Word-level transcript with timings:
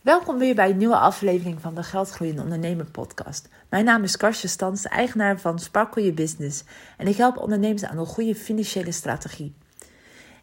Welkom 0.00 0.38
weer 0.38 0.54
bij 0.54 0.70
een 0.70 0.76
nieuwe 0.76 0.96
aflevering 0.96 1.60
van 1.60 1.74
de 1.74 1.82
Geldgroeiende 1.82 2.42
Ondernemer 2.42 2.84
podcast. 2.84 3.48
Mijn 3.68 3.84
naam 3.84 4.02
is 4.02 4.16
Karsje 4.16 4.48
Stans, 4.48 4.84
eigenaar 4.84 5.40
van 5.40 5.58
Sparkle 5.58 6.02
Your 6.02 6.16
Business. 6.16 6.64
En 6.96 7.06
ik 7.06 7.16
help 7.16 7.36
ondernemers 7.36 7.84
aan 7.84 7.98
een 7.98 8.06
goede 8.06 8.34
financiële 8.34 8.92
strategie. 8.92 9.54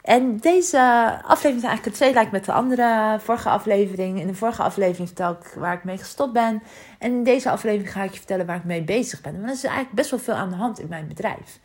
En 0.01 0.37
deze 0.37 0.79
aflevering 1.23 1.57
is 1.57 1.67
eigenlijk 1.67 1.95
twee 1.95 2.13
lijkt 2.13 2.31
met 2.31 2.45
de 2.45 2.51
andere 2.51 3.17
vorige 3.19 3.49
aflevering. 3.49 4.19
In 4.19 4.27
de 4.27 4.33
vorige 4.33 4.61
aflevering 4.61 5.07
vertel 5.07 5.31
ik 5.31 5.53
waar 5.55 5.73
ik 5.73 5.83
mee 5.83 5.97
gestopt 5.97 6.33
ben. 6.33 6.63
En 6.99 7.11
in 7.11 7.23
deze 7.23 7.49
aflevering 7.49 7.91
ga 7.91 8.03
ik 8.03 8.11
je 8.11 8.17
vertellen 8.17 8.45
waar 8.45 8.57
ik 8.57 8.63
mee 8.63 8.83
bezig 8.83 9.21
ben. 9.21 9.33
Want 9.33 9.45
er 9.45 9.53
is 9.53 9.63
eigenlijk 9.63 9.95
best 9.95 10.09
wel 10.09 10.19
veel 10.19 10.33
aan 10.33 10.49
de 10.49 10.55
hand 10.55 10.79
in 10.79 10.87
mijn 10.87 11.07
bedrijf. 11.07 11.59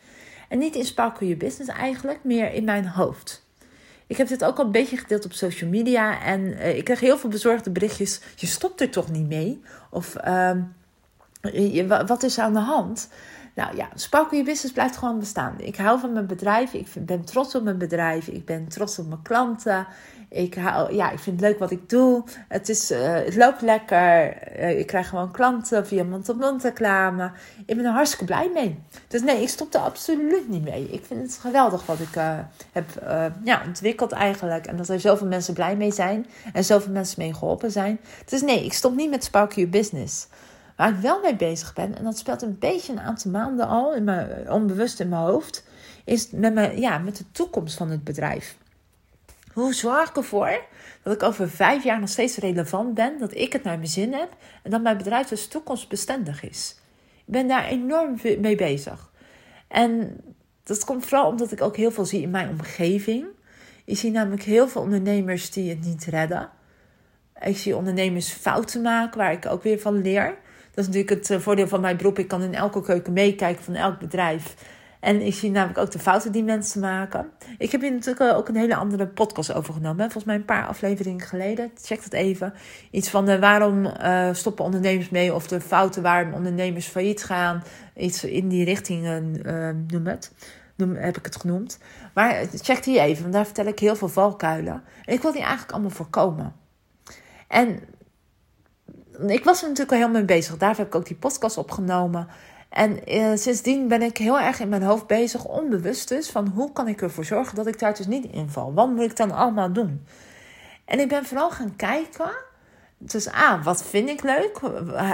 En 0.49 0.57
niet 0.57 0.75
in 0.75 0.85
Sparkle 0.85 1.27
Your 1.27 1.43
Business 1.43 1.71
eigenlijk, 1.71 2.19
meer 2.23 2.53
in 2.53 2.63
mijn 2.63 2.87
hoofd. 2.87 3.42
Ik 4.13 4.19
heb 4.19 4.27
dit 4.27 4.43
ook 4.43 4.57
al 4.57 4.65
een 4.65 4.71
beetje 4.71 4.97
gedeeld 4.97 5.25
op 5.25 5.33
social 5.33 5.69
media. 5.69 6.21
En 6.21 6.41
uh, 6.41 6.77
ik 6.77 6.83
kreeg 6.83 6.99
heel 6.99 7.17
veel 7.17 7.29
bezorgde 7.29 7.69
berichtjes. 7.69 8.21
Je 8.35 8.47
stopt 8.47 8.81
er 8.81 8.89
toch 8.89 9.11
niet 9.11 9.27
mee? 9.27 9.61
Of 9.89 10.15
uh, 10.27 10.51
je, 11.41 12.03
wat 12.05 12.23
is 12.23 12.39
aan 12.39 12.53
de 12.53 12.59
hand? 12.59 13.09
Nou 13.55 13.75
ja, 13.75 13.89
Sparkle 13.95 14.37
Your 14.37 14.45
Business 14.45 14.73
blijft 14.73 14.97
gewoon 14.97 15.19
bestaan. 15.19 15.53
Ik 15.57 15.75
hou 15.75 15.99
van 15.99 16.13
mijn 16.13 16.27
bedrijf. 16.27 16.73
Ik 16.73 16.87
ben 16.99 17.25
trots 17.25 17.55
op 17.55 17.63
mijn 17.63 17.77
bedrijf. 17.77 18.27
Ik 18.27 18.45
ben 18.45 18.67
trots 18.67 18.99
op 18.99 19.07
mijn 19.07 19.21
klanten. 19.21 19.87
Ik, 20.33 20.55
ja, 20.89 21.11
ik 21.11 21.19
vind 21.19 21.39
het 21.39 21.49
leuk 21.49 21.59
wat 21.59 21.71
ik 21.71 21.89
doe. 21.89 22.23
Het, 22.47 22.69
is, 22.69 22.91
uh, 22.91 23.13
het 23.13 23.35
loopt 23.35 23.61
lekker. 23.61 24.37
Uh, 24.59 24.79
ik 24.79 24.87
krijg 24.87 25.09
gewoon 25.09 25.31
klanten 25.31 25.87
via 25.87 26.03
mond-op-mond 26.03 26.63
reclame. 26.63 27.31
Ik 27.65 27.75
ben 27.75 27.85
er 27.85 27.91
hartstikke 27.91 28.25
blij 28.25 28.49
mee. 28.53 28.79
Dus 29.07 29.21
nee, 29.21 29.41
ik 29.41 29.49
stop 29.49 29.73
er 29.73 29.79
absoluut 29.79 30.49
niet 30.49 30.63
mee. 30.63 30.89
Ik 30.91 31.05
vind 31.05 31.21
het 31.21 31.37
geweldig 31.41 31.85
wat 31.85 31.99
ik 31.99 32.15
uh, 32.15 32.39
heb 32.71 32.85
ja, 33.43 33.61
ontwikkeld 33.65 34.11
eigenlijk. 34.11 34.65
En 34.65 34.77
dat 34.77 34.89
er 34.89 34.99
zoveel 34.99 35.27
mensen 35.27 35.53
blij 35.53 35.75
mee 35.75 35.91
zijn. 35.91 36.25
En 36.53 36.63
zoveel 36.63 36.91
mensen 36.91 37.21
mee 37.21 37.33
geholpen 37.33 37.71
zijn. 37.71 37.99
Dus 38.25 38.41
nee, 38.41 38.65
ik 38.65 38.73
stop 38.73 38.95
niet 38.95 39.09
met 39.09 39.23
Spark 39.23 39.51
Your 39.51 39.69
Business. 39.69 40.27
Waar 40.75 40.89
ik 40.89 40.95
wel 40.95 41.19
mee 41.21 41.35
bezig 41.35 41.73
ben, 41.73 41.97
en 41.97 42.03
dat 42.03 42.17
speelt 42.17 42.41
een 42.41 42.59
beetje 42.59 42.91
een 42.91 42.99
aantal 42.99 43.31
maanden 43.31 43.67
al, 43.67 43.93
in 43.93 44.03
mijn, 44.03 44.51
onbewust 44.51 44.99
in 44.99 45.09
mijn 45.09 45.21
hoofd, 45.21 45.63
is 46.03 46.29
met, 46.31 46.53
mijn, 46.53 46.79
ja, 46.79 46.97
met 46.97 47.17
de 47.17 47.25
toekomst 47.31 47.77
van 47.77 47.89
het 47.89 48.03
bedrijf. 48.03 48.57
Hoe 49.53 49.73
zorg 49.73 50.09
ik 50.09 50.15
ervoor 50.15 50.61
dat 51.03 51.13
ik 51.13 51.23
over 51.23 51.49
vijf 51.49 51.83
jaar 51.83 51.99
nog 51.99 52.09
steeds 52.09 52.37
relevant 52.37 52.93
ben, 52.93 53.19
dat 53.19 53.35
ik 53.35 53.53
het 53.53 53.63
naar 53.63 53.77
mijn 53.77 53.89
zin 53.89 54.13
heb 54.13 54.29
en 54.63 54.71
dat 54.71 54.81
mijn 54.81 54.97
bedrijf 54.97 55.27
dus 55.27 55.47
toekomstbestendig 55.47 56.43
is? 56.43 56.75
Ik 57.25 57.33
ben 57.33 57.47
daar 57.47 57.65
enorm 57.65 58.19
mee 58.39 58.55
bezig. 58.55 59.11
En 59.67 60.17
dat 60.63 60.85
komt 60.85 61.05
vooral 61.05 61.29
omdat 61.29 61.51
ik 61.51 61.61
ook 61.61 61.77
heel 61.77 61.91
veel 61.91 62.05
zie 62.05 62.21
in 62.21 62.29
mijn 62.29 62.49
omgeving. 62.49 63.25
Ik 63.85 63.97
zie 63.97 64.11
namelijk 64.11 64.43
heel 64.43 64.67
veel 64.67 64.81
ondernemers 64.81 65.51
die 65.51 65.69
het 65.69 65.85
niet 65.85 66.05
redden. 66.05 66.49
Ik 67.41 67.57
zie 67.57 67.75
ondernemers 67.75 68.29
fouten 68.29 68.81
maken, 68.81 69.17
waar 69.17 69.31
ik 69.31 69.45
ook 69.45 69.63
weer 69.63 69.79
van 69.79 70.01
leer. 70.01 70.25
Dat 70.73 70.85
is 70.85 70.85
natuurlijk 70.85 71.09
het 71.09 71.29
eh, 71.29 71.39
voordeel 71.39 71.67
van 71.67 71.81
mijn 71.81 71.97
beroep. 71.97 72.19
Ik 72.19 72.27
kan 72.27 72.41
in 72.41 72.53
elke 72.53 72.81
keuken 72.81 73.13
meekijken 73.13 73.63
van 73.63 73.75
elk 73.75 73.99
bedrijf. 73.99 74.55
En 75.03 75.21
ik 75.21 75.33
zie 75.33 75.51
namelijk 75.51 75.79
ook 75.79 75.91
de 75.91 75.99
fouten 75.99 76.31
die 76.31 76.43
mensen 76.43 76.81
maken. 76.81 77.29
Ik 77.57 77.71
heb 77.71 77.81
hier 77.81 77.91
natuurlijk 77.91 78.35
ook 78.35 78.47
een 78.47 78.55
hele 78.55 78.75
andere 78.75 79.07
podcast 79.07 79.53
over 79.53 79.73
genomen. 79.73 79.97
Volgens 79.97 80.23
mij 80.23 80.35
een 80.35 80.45
paar 80.45 80.67
afleveringen 80.67 81.25
geleden. 81.25 81.71
Check 81.81 82.03
dat 82.03 82.13
even. 82.13 82.53
Iets 82.91 83.09
van 83.09 83.25
de 83.25 83.39
waarom 83.39 83.85
uh, 83.85 84.29
stoppen 84.31 84.65
ondernemers 84.65 85.09
mee. 85.09 85.33
Of 85.33 85.47
de 85.47 85.61
fouten 85.61 86.01
waarom 86.01 86.33
ondernemers 86.33 86.87
failliet 86.87 87.23
gaan. 87.23 87.63
Iets 87.95 88.23
in 88.23 88.47
die 88.47 88.65
richting 88.65 89.05
uh, 89.05 89.69
noem 89.87 90.07
het. 90.07 90.31
Noem, 90.75 90.95
heb 90.95 91.17
ik 91.17 91.25
het 91.25 91.35
genoemd. 91.35 91.79
Maar 92.13 92.45
check 92.53 92.83
die 92.83 92.99
even. 92.99 93.21
Want 93.21 93.33
daar 93.33 93.45
vertel 93.45 93.65
ik 93.65 93.79
heel 93.79 93.95
veel 93.95 94.09
valkuilen. 94.09 94.83
En 95.05 95.13
ik 95.13 95.21
wil 95.21 95.31
die 95.31 95.41
eigenlijk 95.41 95.71
allemaal 95.71 95.89
voorkomen. 95.89 96.55
En 97.47 97.79
ik 99.27 99.43
was 99.43 99.61
er 99.61 99.67
natuurlijk 99.67 99.91
al 99.91 99.97
heel 99.97 100.13
mee 100.13 100.25
bezig. 100.25 100.57
Daarvoor 100.57 100.83
heb 100.83 100.93
ik 100.93 100.99
ook 100.99 101.07
die 101.07 101.17
podcast 101.17 101.57
opgenomen. 101.57 102.27
En 102.73 103.13
uh, 103.13 103.31
sindsdien 103.35 103.87
ben 103.87 104.01
ik 104.01 104.17
heel 104.17 104.39
erg 104.39 104.59
in 104.59 104.69
mijn 104.69 104.83
hoofd 104.83 105.07
bezig, 105.07 105.45
onbewust 105.45 106.09
dus, 106.09 106.29
van 106.29 106.47
hoe 106.47 106.71
kan 106.71 106.87
ik 106.87 107.01
ervoor 107.01 107.25
zorgen 107.25 107.55
dat 107.55 107.67
ik 107.67 107.79
daar 107.79 107.95
dus 107.95 108.07
niet 108.07 108.25
inval? 108.25 108.73
Wat 108.73 108.89
moet 108.89 109.01
ik 109.01 109.15
dan 109.15 109.31
allemaal 109.31 109.73
doen? 109.73 110.05
En 110.85 110.99
ik 110.99 111.07
ben 111.07 111.25
vooral 111.25 111.51
gaan 111.51 111.75
kijken. 111.75 112.31
Dus 112.97 113.33
A, 113.33 113.61
wat 113.61 113.83
vind 113.83 114.09
ik 114.09 114.23
leuk? 114.23 114.59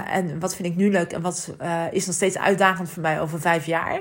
En 0.06 0.40
wat 0.40 0.54
vind 0.54 0.68
ik 0.68 0.76
nu 0.76 0.90
leuk? 0.90 1.12
En 1.12 1.22
wat 1.22 1.54
uh, 1.62 1.84
is 1.90 2.06
nog 2.06 2.14
steeds 2.14 2.38
uitdagend 2.38 2.90
voor 2.90 3.02
mij 3.02 3.20
over 3.20 3.40
vijf 3.40 3.66
jaar? 3.66 4.00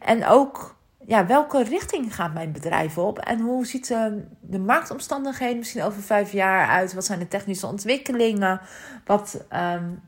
En 0.00 0.26
ook, 0.26 0.76
ja, 1.06 1.26
welke 1.26 1.62
richting 1.62 2.14
gaat 2.14 2.34
mijn 2.34 2.52
bedrijf 2.52 2.98
op? 2.98 3.18
En 3.18 3.40
hoe 3.40 3.66
ziet 3.66 3.88
de, 3.88 4.24
de 4.40 4.58
marktomstandigheden 4.58 5.58
misschien 5.58 5.82
over 5.82 6.02
vijf 6.02 6.32
jaar 6.32 6.68
uit? 6.68 6.94
Wat 6.94 7.04
zijn 7.04 7.18
de 7.18 7.28
technische 7.28 7.66
ontwikkelingen? 7.66 8.60
Wat... 9.04 9.44
Um, 9.52 10.02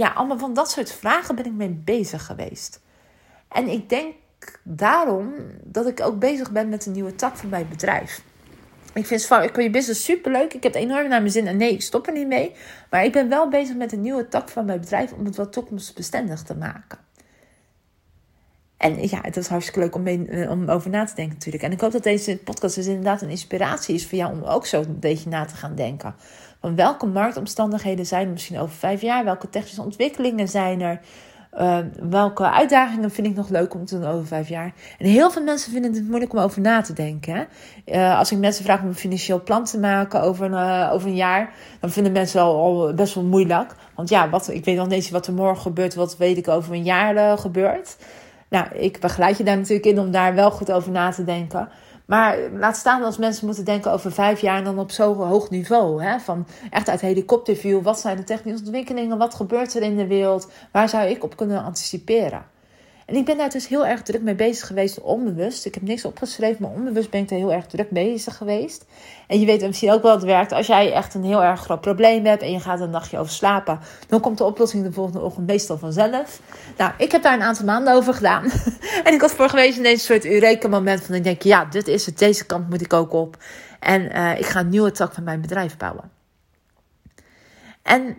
ja, 0.00 0.08
allemaal 0.08 0.38
van 0.38 0.54
dat 0.54 0.70
soort 0.70 0.92
vragen 0.92 1.34
ben 1.34 1.44
ik 1.44 1.52
mee 1.52 1.80
bezig 1.84 2.26
geweest. 2.26 2.80
En 3.48 3.68
ik 3.68 3.88
denk 3.88 4.14
daarom 4.62 5.32
dat 5.64 5.86
ik 5.86 6.00
ook 6.00 6.18
bezig 6.18 6.50
ben 6.50 6.68
met 6.68 6.86
een 6.86 6.92
nieuwe 6.92 7.14
tak 7.14 7.36
van 7.36 7.48
mijn 7.48 7.68
bedrijf. 7.68 8.22
Ik 8.94 9.06
vind 9.06 9.22
je 9.54 9.70
Business 9.70 10.04
super 10.04 10.32
leuk. 10.32 10.54
Ik 10.54 10.62
heb 10.62 10.72
het 10.74 10.82
enorm 10.82 11.08
naar 11.08 11.20
mijn 11.20 11.32
zin. 11.32 11.46
En 11.46 11.56
nee, 11.56 11.72
ik 11.72 11.82
stop 11.82 12.06
er 12.06 12.12
niet 12.12 12.26
mee. 12.26 12.52
Maar 12.90 13.04
ik 13.04 13.12
ben 13.12 13.28
wel 13.28 13.48
bezig 13.48 13.76
met 13.76 13.92
een 13.92 14.00
nieuwe 14.00 14.28
tak 14.28 14.48
van 14.48 14.64
mijn 14.64 14.80
bedrijf 14.80 15.12
om 15.12 15.24
het 15.24 15.36
wat 15.36 15.52
toekomstbestendig 15.52 16.42
te 16.42 16.54
maken. 16.54 16.98
En 18.76 19.08
ja, 19.08 19.18
het 19.22 19.36
is 19.36 19.46
hartstikke 19.46 19.80
leuk 19.80 19.94
om, 19.94 20.02
mee, 20.02 20.50
om 20.50 20.68
over 20.68 20.90
na 20.90 21.04
te 21.04 21.14
denken 21.14 21.34
natuurlijk. 21.34 21.64
En 21.64 21.72
ik 21.72 21.80
hoop 21.80 21.92
dat 21.92 22.02
deze 22.02 22.36
podcast 22.36 22.74
dus 22.74 22.86
inderdaad 22.86 23.22
een 23.22 23.30
inspiratie 23.30 23.94
is 23.94 24.06
voor 24.06 24.18
jou 24.18 24.32
om 24.32 24.42
ook 24.42 24.66
zo 24.66 24.80
een 24.80 24.98
beetje 24.98 25.28
na 25.28 25.44
te 25.44 25.54
gaan 25.54 25.74
denken. 25.74 26.14
Van 26.60 26.74
welke 26.74 27.06
marktomstandigheden 27.06 28.06
zijn 28.06 28.26
er 28.26 28.32
misschien 28.32 28.58
over 28.58 28.74
vijf 28.74 29.00
jaar? 29.00 29.24
Welke 29.24 29.50
technische 29.50 29.82
ontwikkelingen 29.82 30.48
zijn 30.48 30.80
er? 30.80 31.00
Uh, 31.58 31.78
welke 32.00 32.50
uitdagingen 32.50 33.10
vind 33.10 33.26
ik 33.26 33.34
nog 33.34 33.48
leuk 33.48 33.74
om 33.74 33.84
te 33.84 33.98
doen 33.98 34.08
over 34.08 34.26
vijf 34.26 34.48
jaar? 34.48 34.72
En 34.98 35.06
heel 35.06 35.30
veel 35.30 35.42
mensen 35.42 35.72
vinden 35.72 35.92
het 35.92 36.08
moeilijk 36.08 36.32
om 36.32 36.38
over 36.38 36.60
na 36.60 36.80
te 36.80 36.92
denken. 36.92 37.34
Hè? 37.34 37.44
Uh, 37.94 38.18
als 38.18 38.32
ik 38.32 38.38
mensen 38.38 38.64
vraag 38.64 38.82
om 38.82 38.88
een 38.88 38.94
financieel 38.94 39.42
plan 39.42 39.64
te 39.64 39.78
maken 39.78 40.22
over 40.22 40.44
een, 40.44 40.52
uh, 40.52 40.90
over 40.92 41.08
een 41.08 41.16
jaar, 41.16 41.52
dan 41.80 41.90
vinden 41.90 42.12
mensen 42.12 42.40
al, 42.40 42.56
al, 42.56 42.94
best 42.94 43.14
wel 43.14 43.24
moeilijk. 43.24 43.74
Want 43.94 44.08
ja, 44.08 44.28
wat, 44.28 44.48
ik 44.48 44.64
weet 44.64 44.76
nog 44.76 44.88
niet 44.88 45.10
wat 45.10 45.26
er 45.26 45.32
morgen 45.32 45.62
gebeurt, 45.62 45.94
wat 45.94 46.16
weet 46.16 46.36
ik 46.36 46.48
over 46.48 46.74
een 46.74 46.84
jaar 46.84 47.38
gebeurt. 47.38 47.96
Nou, 48.48 48.66
ik 48.72 49.00
begeleid 49.00 49.38
je 49.38 49.44
daar 49.44 49.56
natuurlijk 49.56 49.86
in 49.86 49.98
om 49.98 50.10
daar 50.10 50.34
wel 50.34 50.50
goed 50.50 50.72
over 50.72 50.90
na 50.90 51.10
te 51.10 51.24
denken. 51.24 51.68
Maar 52.10 52.38
laat 52.52 52.76
staan 52.76 53.02
als 53.02 53.18
mensen 53.18 53.46
moeten 53.46 53.64
denken 53.64 53.92
over 53.92 54.12
vijf 54.12 54.40
jaar 54.40 54.56
en 54.56 54.64
dan 54.64 54.78
op 54.78 54.90
zo'n 54.90 55.16
hoog 55.16 55.50
niveau. 55.50 56.02
Hè? 56.02 56.18
Van 56.18 56.46
echt 56.70 56.88
uit 56.88 57.00
helikopterview. 57.00 57.82
Wat 57.82 58.00
zijn 58.00 58.16
de 58.16 58.24
technische 58.24 58.64
ontwikkelingen? 58.64 59.18
Wat 59.18 59.34
gebeurt 59.34 59.74
er 59.74 59.82
in 59.82 59.96
de 59.96 60.06
wereld? 60.06 60.50
Waar 60.72 60.88
zou 60.88 61.08
ik 61.08 61.24
op 61.24 61.36
kunnen 61.36 61.62
anticiperen? 61.62 62.44
En 63.10 63.16
ik 63.16 63.24
ben 63.24 63.36
daar 63.36 63.50
dus 63.50 63.68
heel 63.68 63.86
erg 63.86 64.02
druk 64.02 64.22
mee 64.22 64.34
bezig 64.34 64.66
geweest, 64.66 65.00
onbewust. 65.00 65.66
Ik 65.66 65.74
heb 65.74 65.82
niks 65.82 66.04
opgeschreven, 66.04 66.62
maar 66.62 66.70
onbewust 66.70 67.10
ben 67.10 67.20
ik 67.20 67.28
daar 67.28 67.38
heel 67.38 67.52
erg 67.52 67.66
druk 67.66 67.90
bezig 67.90 68.36
geweest. 68.36 68.84
En 69.26 69.40
je 69.40 69.46
weet 69.46 69.66
misschien 69.66 69.92
ook 69.92 70.02
wel 70.02 70.14
het 70.14 70.22
werkt. 70.22 70.52
Als 70.52 70.66
jij 70.66 70.92
echt 70.92 71.14
een 71.14 71.24
heel 71.24 71.42
erg 71.42 71.60
groot 71.60 71.80
probleem 71.80 72.24
hebt 72.24 72.42
en 72.42 72.52
je 72.52 72.60
gaat 72.60 72.80
een 72.80 72.90
nachtje 72.90 73.18
over 73.18 73.32
slapen, 73.32 73.80
dan 74.08 74.20
komt 74.20 74.38
de 74.38 74.44
oplossing 74.44 74.84
de 74.84 74.92
volgende 74.92 75.20
ochtend 75.20 75.46
meestal 75.46 75.78
vanzelf. 75.78 76.40
Nou, 76.76 76.92
ik 76.98 77.12
heb 77.12 77.22
daar 77.22 77.34
een 77.34 77.42
aantal 77.42 77.64
maanden 77.64 77.94
over 77.94 78.14
gedaan. 78.14 78.44
en 79.04 79.12
ik 79.12 79.20
had 79.20 79.32
vorige 79.32 79.56
week 79.56 79.74
in 79.74 79.82
deze 79.82 80.04
soort 80.04 80.24
Eureka-moment 80.24 81.02
van 81.02 81.14
ik 81.14 81.24
denk, 81.24 81.42
ja, 81.42 81.64
dit 81.64 81.88
is 81.88 82.06
het, 82.06 82.18
deze 82.18 82.46
kant 82.46 82.68
moet 82.68 82.80
ik 82.80 82.92
ook 82.92 83.12
op. 83.12 83.36
En 83.80 84.02
uh, 84.02 84.38
ik 84.38 84.46
ga 84.46 84.60
een 84.60 84.68
nieuwe 84.68 84.92
tak 84.92 85.14
van 85.14 85.24
mijn 85.24 85.40
bedrijf 85.40 85.76
bouwen. 85.76 86.10
En 87.82 88.16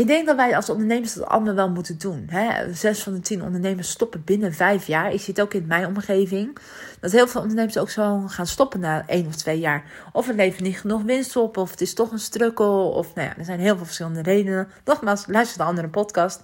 ik 0.00 0.06
denk 0.06 0.26
dat 0.26 0.36
wij 0.36 0.56
als 0.56 0.70
ondernemers 0.70 1.14
dat 1.14 1.26
allemaal 1.26 1.54
wel 1.54 1.70
moeten 1.70 1.98
doen. 1.98 2.26
Hè? 2.30 2.74
Zes 2.74 3.02
van 3.02 3.12
de 3.12 3.20
tien 3.20 3.42
ondernemers 3.42 3.90
stoppen 3.90 4.24
binnen 4.24 4.52
vijf 4.52 4.86
jaar. 4.86 5.12
Ik 5.12 5.20
zie 5.20 5.34
het 5.34 5.40
ook 5.42 5.54
in 5.54 5.66
mijn 5.66 5.86
omgeving. 5.86 6.58
Dat 7.00 7.12
heel 7.12 7.28
veel 7.28 7.40
ondernemers 7.40 7.78
ook 7.78 7.90
zo 7.90 8.22
gaan 8.26 8.46
stoppen 8.46 8.80
na 8.80 9.06
één 9.06 9.26
of 9.26 9.36
twee 9.36 9.58
jaar. 9.58 9.84
Of 10.12 10.26
het 10.26 10.36
levert 10.36 10.62
niet 10.62 10.80
genoeg 10.80 11.02
winst 11.02 11.36
op. 11.36 11.56
Of 11.56 11.70
het 11.70 11.80
is 11.80 11.94
toch 11.94 12.12
een 12.12 12.18
struggle. 12.18 12.66
Of 12.66 13.14
nou 13.14 13.28
ja, 13.28 13.36
er 13.36 13.44
zijn 13.44 13.60
heel 13.60 13.76
veel 13.76 13.84
verschillende 13.84 14.22
redenen. 14.22 14.68
Nogmaals, 14.84 15.24
luister 15.26 15.58
de 15.58 15.64
andere 15.64 15.88
podcast. 15.88 16.42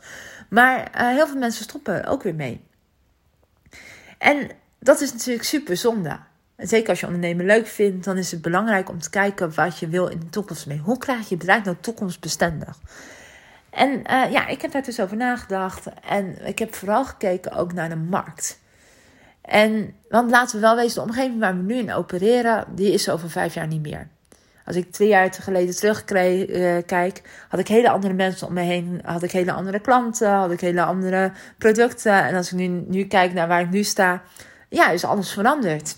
Maar 0.49 0.79
uh, 0.79 1.09
heel 1.09 1.27
veel 1.27 1.39
mensen 1.39 1.65
stoppen 1.65 2.07
ook 2.07 2.23
weer 2.23 2.35
mee. 2.35 2.65
En 4.19 4.51
dat 4.79 5.01
is 5.01 5.13
natuurlijk 5.13 5.45
super 5.45 5.77
zonde. 5.77 6.19
En 6.57 6.69
zeker 6.69 6.89
als 6.89 7.01
je 7.01 7.07
ondernemen 7.07 7.47
leuk 7.47 7.67
vindt, 7.67 8.05
dan 8.05 8.17
is 8.17 8.31
het 8.31 8.43
belangrijk 8.43 8.89
om 8.89 8.99
te 8.99 9.11
kijken 9.11 9.55
wat 9.55 9.79
je 9.79 9.89
wil 9.89 10.07
in 10.07 10.19
de 10.19 10.31
toekomst 10.31 10.67
mee. 10.67 10.79
Hoe 10.79 10.99
krijg 10.99 11.29
je 11.29 11.37
bedrijf 11.37 11.65
nou 11.65 11.77
toekomstbestendig? 11.81 12.79
En 13.77 13.91
uh, 13.91 14.33
ja, 14.33 14.47
ik 14.47 14.63
heb 14.63 14.73
daar 14.73 14.83
dus 14.83 15.01
over 15.01 15.17
nagedacht. 15.17 15.87
En 16.09 16.47
ik 16.47 16.59
heb 16.59 16.75
vooral 16.75 17.05
gekeken 17.05 17.53
ook 17.53 17.73
naar 17.73 17.89
de 17.89 17.97
markt. 17.97 18.61
En, 19.43 19.95
want 20.09 20.31
laten 20.31 20.55
we 20.55 20.61
wel 20.61 20.77
wezen, 20.77 20.95
de 20.95 21.09
omgeving 21.09 21.41
waar 21.41 21.57
we 21.57 21.63
nu 21.63 21.75
in 21.75 21.93
opereren, 21.93 22.65
die 22.75 22.93
is 22.93 23.09
over 23.09 23.31
vijf 23.31 23.55
jaar 23.55 23.67
niet 23.67 23.83
meer. 23.83 24.09
Als 24.65 24.77
ik 24.77 24.93
twee 24.93 25.09
jaar 25.09 25.33
geleden 25.33 25.77
terugkijk, 25.77 26.51
uh, 26.91 27.25
had 27.49 27.61
ik 27.61 27.69
hele 27.69 27.91
andere 27.91 28.13
mensen 28.13 28.47
om 28.47 28.53
me 28.53 28.61
heen. 28.61 29.01
Had 29.05 29.23
ik 29.23 29.31
hele 29.31 29.53
andere 29.53 29.81
klanten, 29.81 30.31
had 30.31 30.51
ik 30.51 30.61
hele 30.61 30.83
andere 30.83 31.33
producten. 31.59 32.25
En 32.25 32.35
als 32.35 32.53
ik 32.53 32.59
nu, 32.59 32.67
nu 32.67 33.05
kijk 33.05 33.33
naar 33.33 33.49
waar 33.49 33.61
ik 33.61 33.71
nu 33.71 33.83
sta, 33.83 34.23
ja, 34.69 34.91
is 34.91 35.05
alles 35.05 35.33
veranderd. 35.33 35.97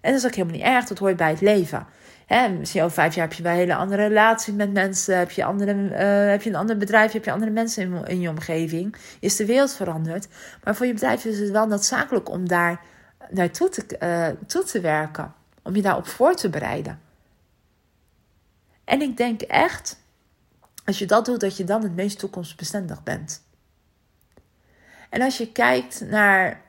En 0.00 0.12
dat 0.12 0.20
is 0.20 0.26
ook 0.26 0.34
helemaal 0.34 0.56
niet 0.56 0.66
erg, 0.66 0.84
dat 0.84 0.98
hoort 0.98 1.16
bij 1.16 1.30
het 1.30 1.40
leven. 1.40 1.86
Hè, 2.26 2.48
misschien 2.48 2.82
over 2.82 2.94
vijf 2.94 3.14
jaar 3.14 3.26
heb 3.28 3.36
je 3.36 3.42
wel 3.42 3.52
een 3.52 3.58
hele 3.58 3.74
andere 3.74 4.06
relatie 4.06 4.52
met 4.52 4.72
mensen. 4.72 5.18
Heb 5.18 5.30
je, 5.30 5.44
andere, 5.44 5.74
uh, 5.74 6.30
heb 6.30 6.42
je 6.42 6.50
een 6.50 6.56
ander 6.56 6.76
bedrijf, 6.76 7.12
heb 7.12 7.24
je 7.24 7.32
andere 7.32 7.50
mensen 7.50 8.06
in, 8.06 8.20
je 8.20 8.28
omgeving. 8.28 8.96
Is 9.20 9.36
de 9.36 9.46
wereld 9.46 9.72
veranderd. 9.72 10.28
Maar 10.64 10.76
voor 10.76 10.86
je 10.86 10.92
bedrijf 10.92 11.24
is 11.24 11.38
het 11.38 11.50
wel 11.50 11.66
noodzakelijk 11.66 12.28
om 12.28 12.48
daar 12.48 12.80
naartoe 13.30 13.68
te, 13.68 13.96
uh, 14.02 14.46
toe 14.46 14.64
te 14.64 14.80
werken. 14.80 15.34
Om 15.62 15.74
je 15.76 15.82
daarop 15.82 16.06
voor 16.06 16.34
te 16.34 16.50
bereiden. 16.50 17.00
En 18.84 19.02
ik 19.02 19.16
denk 19.16 19.40
echt, 19.40 19.98
als 20.84 20.98
je 20.98 21.06
dat 21.06 21.24
doet, 21.24 21.40
dat 21.40 21.56
je 21.56 21.64
dan 21.64 21.82
het 21.82 21.94
meest 21.94 22.18
toekomstbestendig 22.18 23.02
bent. 23.02 23.42
En 25.10 25.22
als 25.22 25.38
je 25.38 25.52
kijkt 25.52 26.00
naar 26.00 26.60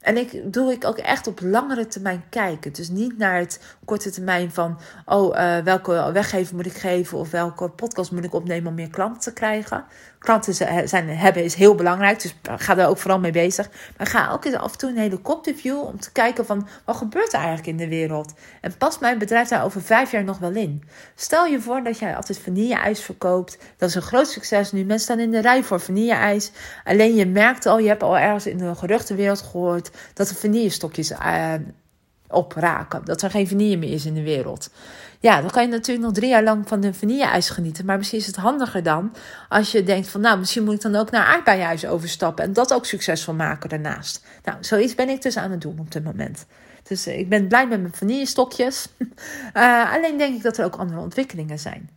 en 0.00 0.16
ik 0.16 0.52
doe 0.52 0.72
ik 0.72 0.84
ook 0.84 0.98
echt 0.98 1.26
op 1.26 1.40
langere 1.42 1.86
termijn 1.86 2.24
kijken. 2.28 2.72
Dus 2.72 2.88
niet 2.88 3.18
naar 3.18 3.38
het 3.38 3.60
korte 3.84 4.10
termijn 4.10 4.52
van, 4.52 4.78
oh, 5.04 5.36
uh, 5.36 5.58
welke 5.58 6.10
weggever 6.12 6.54
moet 6.54 6.66
ik 6.66 6.76
geven 6.76 7.18
of 7.18 7.30
welke 7.30 7.68
podcast 7.68 8.12
moet 8.12 8.24
ik 8.24 8.34
opnemen 8.34 8.68
om 8.68 8.74
meer 8.74 8.90
klanten 8.90 9.20
te 9.20 9.32
krijgen. 9.32 9.84
Klanten 10.18 10.54
zijn, 10.88 11.08
hebben 11.08 11.44
is 11.44 11.54
heel 11.54 11.74
belangrijk, 11.74 12.22
dus 12.22 12.34
ga 12.56 12.74
daar 12.74 12.88
ook 12.88 12.98
vooral 12.98 13.20
mee 13.20 13.30
bezig. 13.30 13.68
Maar 13.96 14.06
ga 14.06 14.30
ook 14.30 14.54
af 14.54 14.72
en 14.72 14.78
toe 14.78 14.90
een 14.90 14.98
helikopterview 14.98 15.78
om 15.78 16.00
te 16.00 16.12
kijken 16.12 16.46
van, 16.46 16.68
wat 16.84 16.96
gebeurt 16.96 17.32
er 17.32 17.38
eigenlijk 17.38 17.66
in 17.66 17.76
de 17.76 17.88
wereld? 17.88 18.32
En 18.60 18.76
past 18.76 19.00
mijn 19.00 19.18
bedrijf 19.18 19.48
daar 19.48 19.64
over 19.64 19.82
vijf 19.82 20.10
jaar 20.10 20.24
nog 20.24 20.38
wel 20.38 20.52
in? 20.52 20.82
Stel 21.14 21.44
je 21.46 21.60
voor 21.60 21.82
dat 21.82 21.98
jij 21.98 22.16
altijd 22.16 22.38
vanille-ijs 22.38 23.00
verkoopt. 23.00 23.58
Dat 23.76 23.88
is 23.88 23.94
een 23.94 24.02
groot 24.02 24.28
succes 24.28 24.72
nu. 24.72 24.78
Mensen 24.84 25.00
staan 25.00 25.18
in 25.18 25.30
de 25.30 25.40
rij 25.40 25.62
voor 25.62 25.80
vanille-ijs. 25.80 26.52
Alleen 26.84 27.14
je 27.14 27.26
merkt 27.26 27.66
al, 27.66 27.78
je 27.78 27.88
hebt 27.88 28.02
al 28.02 28.18
ergens 28.18 28.46
in 28.46 28.58
de 28.58 28.74
geruchtenwereld 28.74 29.40
gehoord 29.40 29.89
dat 30.14 30.28
de 30.28 30.34
vanillestokjes 30.34 31.10
uh, 31.10 31.54
opraken. 32.28 33.04
Dat 33.04 33.22
er 33.22 33.30
geen 33.30 33.48
vanille 33.48 33.76
meer 33.76 33.92
is 33.92 34.06
in 34.06 34.14
de 34.14 34.22
wereld. 34.22 34.70
Ja, 35.20 35.40
dan 35.40 35.50
kan 35.50 35.62
je 35.62 35.68
natuurlijk 35.68 36.06
nog 36.06 36.14
drie 36.14 36.28
jaar 36.28 36.42
lang 36.42 36.68
van 36.68 36.80
de 36.80 36.94
vanille-ijs 36.94 37.50
genieten. 37.50 37.84
Maar 37.84 37.98
misschien 37.98 38.18
is 38.18 38.26
het 38.26 38.36
handiger 38.36 38.82
dan 38.82 39.14
als 39.48 39.72
je 39.72 39.82
denkt 39.82 40.08
van... 40.08 40.20
nou, 40.20 40.38
misschien 40.38 40.64
moet 40.64 40.74
ik 40.74 40.80
dan 40.80 40.96
ook 40.96 41.10
naar 41.10 41.26
aardbeienijs 41.26 41.86
overstappen... 41.86 42.44
en 42.44 42.52
dat 42.52 42.72
ook 42.72 42.86
succesvol 42.86 43.34
maken 43.34 43.68
daarnaast. 43.68 44.24
Nou, 44.44 44.58
zoiets 44.60 44.94
ben 44.94 45.08
ik 45.08 45.22
dus 45.22 45.36
aan 45.36 45.50
het 45.50 45.60
doen 45.60 45.78
op 45.78 45.92
dit 45.92 46.04
moment. 46.04 46.46
Dus 46.82 47.06
uh, 47.06 47.18
ik 47.18 47.28
ben 47.28 47.48
blij 47.48 47.66
met 47.66 47.80
mijn 47.80 47.94
vanillestokjes. 47.94 48.88
uh, 49.54 49.92
alleen 49.94 50.18
denk 50.18 50.36
ik 50.36 50.42
dat 50.42 50.58
er 50.58 50.64
ook 50.64 50.76
andere 50.76 51.00
ontwikkelingen 51.00 51.58
zijn. 51.58 51.90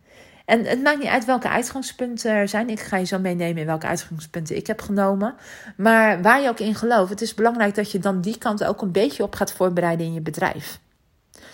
En 0.44 0.64
het 0.64 0.82
maakt 0.82 0.98
niet 0.98 1.08
uit 1.08 1.24
welke 1.24 1.48
uitgangspunten 1.48 2.30
er 2.30 2.48
zijn. 2.48 2.68
Ik 2.68 2.80
ga 2.80 2.96
je 2.96 3.04
zo 3.04 3.18
meenemen 3.18 3.60
in 3.60 3.66
welke 3.66 3.86
uitgangspunten 3.86 4.56
ik 4.56 4.66
heb 4.66 4.80
genomen. 4.80 5.34
Maar 5.76 6.22
waar 6.22 6.40
je 6.40 6.48
ook 6.48 6.60
in 6.60 6.74
gelooft, 6.74 7.10
het 7.10 7.20
is 7.20 7.34
belangrijk 7.34 7.74
dat 7.74 7.90
je 7.90 7.98
dan 7.98 8.20
die 8.20 8.38
kant 8.38 8.64
ook 8.64 8.82
een 8.82 8.92
beetje 8.92 9.22
op 9.22 9.34
gaat 9.34 9.52
voorbereiden 9.52 10.06
in 10.06 10.12
je 10.12 10.20
bedrijf. 10.20 10.78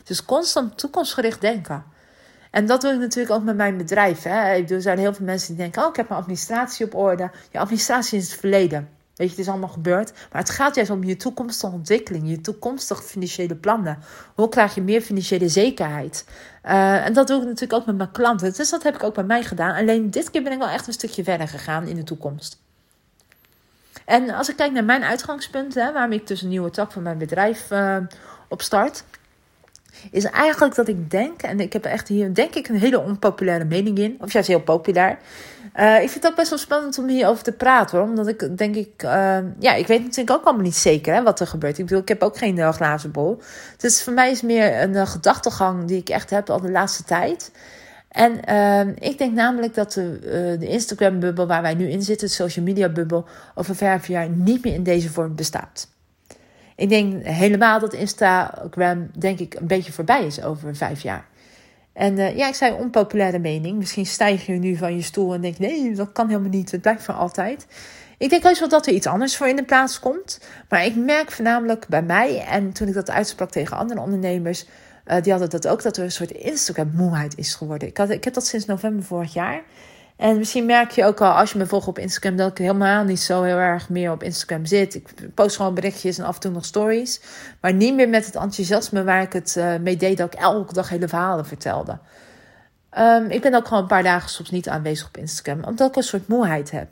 Dus 0.05 0.25
constant 0.25 0.79
toekomstgericht 0.79 1.41
denken. 1.41 1.85
En 2.51 2.67
dat 2.67 2.81
doe 2.81 2.93
ik 2.93 2.99
natuurlijk 2.99 3.35
ook 3.35 3.45
met 3.45 3.57
mijn 3.57 3.77
bedrijf. 3.77 4.23
Hè. 4.23 4.65
Er 4.65 4.83
zijn 4.83 4.99
heel 4.99 5.15
veel 5.15 5.25
mensen 5.25 5.49
die 5.49 5.57
denken: 5.57 5.83
Oh, 5.83 5.89
ik 5.89 5.97
heb 5.97 6.09
mijn 6.09 6.21
administratie 6.21 6.87
op 6.87 6.95
orde. 6.95 7.31
Je 7.51 7.59
administratie 7.59 8.19
is 8.19 8.31
het 8.31 8.41
verleden. 8.41 8.89
Weet 9.21 9.29
je, 9.29 9.37
het 9.37 9.47
is 9.47 9.53
allemaal 9.53 9.69
gebeurd. 9.69 10.13
Maar 10.33 10.41
het 10.41 10.51
gaat 10.51 10.75
juist 10.75 10.91
om 10.91 11.05
je 11.05 11.17
toekomstige 11.17 11.73
ontwikkeling, 11.73 12.29
je 12.29 12.41
toekomstige 12.41 13.03
financiële 13.03 13.57
plannen. 13.57 13.99
Hoe 14.35 14.49
krijg 14.49 14.75
je 14.75 14.83
meer 14.83 15.01
financiële 15.01 15.49
zekerheid? 15.49 16.25
Uh, 16.65 17.05
en 17.07 17.13
dat 17.13 17.27
doe 17.27 17.41
ik 17.41 17.45
natuurlijk 17.45 17.73
ook 17.73 17.87
met 17.87 17.97
mijn 17.97 18.11
klanten. 18.11 18.53
Dus 18.53 18.71
dat 18.71 18.83
heb 18.83 18.95
ik 18.95 19.03
ook 19.03 19.15
bij 19.15 19.25
mij 19.25 19.43
gedaan. 19.43 19.75
Alleen 19.75 20.11
dit 20.11 20.31
keer 20.31 20.43
ben 20.43 20.53
ik 20.53 20.59
wel 20.59 20.69
echt 20.69 20.87
een 20.87 20.93
stukje 20.93 21.25
verder 21.25 21.49
gegaan 21.49 21.87
in 21.87 21.97
de 21.97 22.03
toekomst. 22.03 22.63
En 24.05 24.31
als 24.31 24.49
ik 24.49 24.57
kijk 24.57 24.73
naar 24.73 24.85
mijn 24.85 25.05
uitgangspunten, 25.05 25.85
hè, 25.85 25.93
waarom 25.93 26.13
ik 26.13 26.27
dus 26.27 26.43
een 26.43 26.49
nieuwe 26.49 26.71
tak 26.71 26.93
van 26.93 27.03
mijn 27.03 27.19
bedrijf 27.19 27.71
uh, 27.71 27.97
op 28.49 28.63
start, 28.63 29.05
is 30.11 30.25
eigenlijk 30.25 30.75
dat 30.75 30.89
ik 30.89 31.11
denk, 31.11 31.43
en 31.43 31.61
ik 31.61 31.73
heb 31.73 31.85
echt 31.85 32.09
hier 32.09 32.35
denk 32.35 32.55
ik 32.55 32.69
een 32.69 32.79
hele 32.79 33.01
onpopulaire 33.01 33.65
mening 33.65 33.99
in, 33.99 34.17
of 34.21 34.33
juist 34.33 34.49
heel 34.49 34.61
populair. 34.61 35.19
Uh, 35.77 36.03
ik 36.03 36.11
vind 36.11 36.15
het 36.15 36.27
ook 36.27 36.37
best 36.37 36.51
wel 36.51 36.59
spannend 36.59 36.99
om 36.99 37.09
hierover 37.09 37.43
te 37.43 37.53
praten, 37.53 37.99
hoor, 37.99 38.09
omdat 38.09 38.29
ik 38.29 38.59
denk 38.59 38.75
ik, 38.75 39.03
uh, 39.03 39.39
ja, 39.59 39.75
ik 39.75 39.87
weet 39.87 40.03
natuurlijk 40.03 40.39
ook 40.39 40.45
allemaal 40.45 40.65
niet 40.65 40.77
zeker 40.77 41.15
hè, 41.15 41.23
wat 41.23 41.41
er 41.41 41.47
gebeurt. 41.47 41.79
Ik 41.79 41.85
bedoel, 41.85 42.01
ik 42.01 42.09
heb 42.09 42.23
ook 42.23 42.39
geen 42.39 42.57
uh, 42.57 42.73
glazen 42.73 43.11
bol. 43.11 43.39
Dus 43.77 44.03
voor 44.03 44.13
mij 44.13 44.31
is 44.31 44.43
meer 44.43 44.83
een 44.83 45.07
gedachtegang 45.07 45.85
die 45.85 45.99
ik 45.99 46.09
echt 46.09 46.31
heb 46.31 46.51
al 46.51 46.61
de 46.61 46.71
laatste 46.71 47.05
tijd. 47.05 47.51
En 48.09 48.45
ehm, 48.45 48.93
ik 48.99 49.19
denk 49.19 49.35
namelijk 49.35 49.75
dat 49.75 49.93
de, 49.93 50.57
de 50.59 50.67
Instagram-bubbel 50.67 51.47
waar 51.47 51.63
wij 51.63 51.75
nu 51.75 51.89
in 51.89 52.03
zitten, 52.03 52.29
de 52.29 52.35
social 52.35 52.65
media-bubbel, 52.65 53.27
over 53.55 53.77
vijf 53.77 54.07
jaar 54.07 54.29
niet 54.29 54.65
meer 54.65 54.75
in 54.75 54.83
deze 54.83 55.11
vorm 55.11 55.35
bestaat. 55.35 55.89
Ik 56.81 56.89
denk 56.89 57.25
helemaal 57.25 57.79
dat 57.79 57.93
Instagram, 57.93 59.11
denk 59.19 59.39
ik, 59.39 59.55
een 59.55 59.67
beetje 59.67 59.93
voorbij 59.93 60.27
is 60.27 60.43
over 60.43 60.77
vijf 60.77 61.03
jaar. 61.03 61.25
En 61.93 62.19
uh, 62.19 62.37
ja, 62.37 62.49
ik 62.49 62.55
zei 62.55 62.73
onpopulaire 62.73 63.39
mening. 63.39 63.79
Misschien 63.79 64.07
stijg 64.07 64.47
je 64.47 64.53
nu 64.53 64.77
van 64.77 64.97
je 64.97 65.03
stoel 65.03 65.35
en 65.35 65.41
denk: 65.41 65.59
nee, 65.59 65.95
dat 65.95 66.13
kan 66.13 66.29
helemaal 66.29 66.51
niet. 66.51 66.71
Het 66.71 66.81
blijft 66.81 67.03
voor 67.03 67.15
altijd. 67.15 67.67
Ik 68.19 68.31
denk 68.31 68.43
heus 68.43 68.59
wel 68.59 68.69
dat 68.69 68.87
er 68.87 68.93
iets 68.93 69.07
anders 69.07 69.37
voor 69.37 69.49
in 69.49 69.57
de 69.57 69.65
plaats 69.65 69.99
komt. 69.99 70.41
Maar 70.69 70.85
ik 70.85 70.97
merk 70.97 71.31
voornamelijk 71.31 71.89
bij 71.89 72.03
mij, 72.03 72.45
en 72.45 72.73
toen 72.73 72.89
ik 72.89 72.95
dat 72.95 73.11
uitsprak 73.11 73.51
tegen 73.51 73.77
andere 73.77 74.01
ondernemers, 74.01 74.67
uh, 75.07 75.23
die 75.23 75.33
hadden 75.33 75.51
dat 75.51 75.69
ook, 75.69 75.83
dat 75.83 75.97
er 75.97 76.05
een 76.05 76.13
soort 76.13 76.31
Instagram-moeheid 76.31 77.39
is 77.39 77.55
geworden. 77.55 77.89
Ik, 77.89 77.97
had, 77.97 78.11
ik 78.11 78.25
heb 78.25 78.35
dat 78.35 78.47
sinds 78.47 78.67
november 78.67 79.05
vorig 79.05 79.33
jaar. 79.33 79.63
En 80.21 80.39
misschien 80.39 80.67
merk 80.67 80.91
je 80.91 81.05
ook 81.05 81.21
al 81.21 81.33
als 81.33 81.53
je 81.53 81.59
me 81.59 81.67
volgt 81.67 81.89
op 81.89 81.99
Instagram 81.99 82.37
dat 82.37 82.51
ik 82.51 82.59
helemaal 82.59 83.05
niet 83.05 83.21
zo 83.21 83.43
heel 83.43 83.57
erg 83.57 83.89
meer 83.89 84.13
op 84.13 84.23
Instagram 84.23 84.67
zit. 84.67 84.95
Ik 84.95 85.35
post 85.35 85.57
gewoon 85.57 85.75
berichtjes 85.75 86.19
en 86.19 86.25
af 86.25 86.35
en 86.35 86.41
toe 86.41 86.51
nog 86.51 86.65
stories. 86.65 87.21
Maar 87.61 87.73
niet 87.73 87.95
meer 87.95 88.09
met 88.09 88.27
het 88.27 88.35
enthousiasme 88.35 89.05
waar 89.05 89.23
ik 89.23 89.33
het 89.33 89.55
uh, 89.59 89.77
mee 89.77 89.97
deed 89.97 90.17
dat 90.17 90.35
ik 90.35 90.41
elke 90.41 90.73
dag 90.73 90.89
hele 90.89 91.09
verhalen 91.09 91.47
vertelde. 91.47 91.99
Um, 92.99 93.31
ik 93.31 93.43
ben 93.43 93.55
ook 93.55 93.67
gewoon 93.67 93.83
een 93.83 93.89
paar 93.89 94.03
dagen 94.03 94.31
soms 94.31 94.51
niet 94.51 94.69
aanwezig 94.69 95.07
op 95.07 95.17
Instagram, 95.17 95.65
omdat 95.65 95.89
ik 95.89 95.97
een 95.97 96.03
soort 96.03 96.29
moeheid 96.29 96.71
heb. 96.71 96.89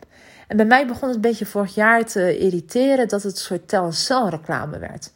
En 0.46 0.56
bij 0.56 0.66
mij 0.66 0.86
begon 0.86 1.06
het 1.08 1.16
een 1.16 1.22
beetje 1.22 1.46
vorig 1.46 1.74
jaar 1.74 2.04
te 2.04 2.38
irriteren 2.38 3.08
dat 3.08 3.22
het 3.22 3.32
een 3.32 3.38
soort 3.38 3.68
tel- 3.68 3.92
en 4.08 4.30
reclame 4.30 4.78
werd. 4.78 5.12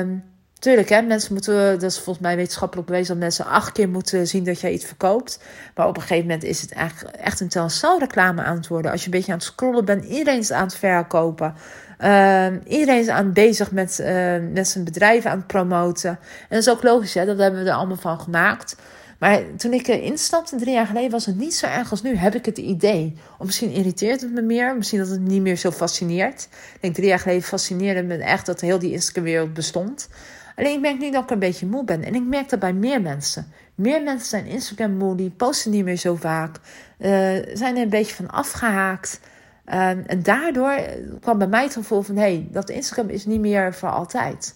Um, 0.00 0.24
Tuurlijk, 0.58 0.88
hè, 0.88 1.02
mensen 1.02 1.32
moeten, 1.32 1.54
dat 1.54 1.90
is 1.90 1.96
volgens 1.96 2.18
mij 2.18 2.36
wetenschappelijk 2.36 2.88
bewezen, 2.88 3.08
dat 3.08 3.22
mensen 3.22 3.46
acht 3.46 3.72
keer 3.72 3.88
moeten 3.88 4.26
zien 4.26 4.44
dat 4.44 4.60
jij 4.60 4.72
iets 4.72 4.84
verkoopt. 4.84 5.40
Maar 5.74 5.86
op 5.86 5.96
een 5.96 6.02
gegeven 6.02 6.26
moment 6.26 6.44
is 6.44 6.60
het 6.60 6.72
echt 7.20 7.40
een 7.40 7.48
tel 7.48 7.98
reclame 7.98 8.42
aan 8.42 8.56
het 8.56 8.68
worden. 8.68 8.90
Als 8.90 9.00
je 9.00 9.06
een 9.06 9.12
beetje 9.12 9.32
aan 9.32 9.38
het 9.38 9.46
scrollen 9.46 9.84
bent, 9.84 10.04
iedereen 10.04 10.38
is 10.38 10.52
aan 10.52 10.64
het 10.64 10.74
verkopen. 10.74 11.54
Uh, 12.00 12.46
iedereen 12.66 13.00
is 13.00 13.08
aan 13.08 13.32
bezig 13.32 13.70
met, 13.70 13.98
uh, 14.00 14.36
met 14.52 14.68
zijn 14.68 14.84
bedrijf 14.84 15.24
aan 15.24 15.36
het 15.36 15.46
promoten. 15.46 16.10
En 16.10 16.18
dat 16.48 16.58
is 16.58 16.70
ook 16.70 16.82
logisch, 16.82 17.14
hè, 17.14 17.24
dat 17.24 17.38
hebben 17.38 17.62
we 17.62 17.70
er 17.70 17.76
allemaal 17.76 17.96
van 17.96 18.20
gemaakt. 18.20 18.76
Maar 19.18 19.40
toen 19.56 19.72
ik 19.72 19.88
instapte 19.88 20.56
drie 20.56 20.74
jaar 20.74 20.86
geleden, 20.86 21.10
was 21.10 21.26
het 21.26 21.36
niet 21.36 21.54
zo 21.54 21.66
erg 21.66 21.90
als 21.90 22.02
nu. 22.02 22.16
Heb 22.16 22.34
ik 22.34 22.44
het 22.44 22.58
idee. 22.58 23.16
Of 23.38 23.46
misschien 23.46 23.70
irriteert 23.70 24.20
het 24.20 24.32
me 24.32 24.42
meer. 24.42 24.76
Misschien 24.76 24.98
dat 24.98 25.08
het 25.08 25.20
niet 25.20 25.42
meer 25.42 25.56
zo 25.56 25.70
fascineert. 25.70 26.48
Ik 26.74 26.78
denk 26.80 26.94
drie 26.94 27.08
jaar 27.08 27.18
geleden 27.18 27.42
fascineerde 27.42 28.02
me 28.02 28.16
echt 28.16 28.46
dat 28.46 28.60
heel 28.60 28.78
die 28.78 28.92
Instagram-wereld 28.92 29.54
bestond. 29.54 30.08
Alleen 30.58 30.74
ik 30.74 30.80
merk 30.80 30.98
nu 30.98 31.10
dat 31.10 31.22
ik 31.22 31.30
een 31.30 31.38
beetje 31.38 31.66
moe 31.66 31.84
ben. 31.84 32.04
En 32.04 32.14
ik 32.14 32.24
merk 32.24 32.48
dat 32.48 32.58
bij 32.58 32.72
meer 32.72 33.02
mensen. 33.02 33.52
Meer 33.74 34.02
mensen 34.02 34.28
zijn 34.28 34.46
Instagram 34.46 34.92
moe, 34.92 35.14
die 35.14 35.30
posten 35.30 35.70
niet 35.70 35.84
meer 35.84 35.96
zo 35.96 36.14
vaak. 36.14 36.56
Uh, 36.98 37.10
zijn 37.52 37.76
er 37.76 37.82
een 37.82 37.88
beetje 37.88 38.14
van 38.14 38.30
afgehaakt. 38.30 39.20
Uh, 39.66 39.88
en 39.88 40.22
daardoor 40.22 40.80
kwam 41.20 41.38
bij 41.38 41.46
mij 41.46 41.62
het 41.62 41.72
gevoel 41.72 42.02
van... 42.02 42.16
hé, 42.16 42.22
hey, 42.22 42.48
dat 42.50 42.70
Instagram 42.70 43.08
is 43.08 43.26
niet 43.26 43.40
meer 43.40 43.74
voor 43.74 43.90
altijd. 43.90 44.54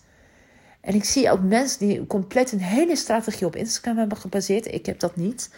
En 0.80 0.94
ik 0.94 1.04
zie 1.04 1.30
ook 1.30 1.42
mensen 1.42 1.86
die 1.86 2.06
compleet 2.06 2.52
een 2.52 2.60
hele 2.60 2.96
strategie 2.96 3.46
op 3.46 3.56
Instagram 3.56 3.98
hebben 3.98 4.18
gebaseerd. 4.18 4.66
Ik 4.66 4.86
heb 4.86 5.00
dat 5.00 5.16
niet. 5.16 5.50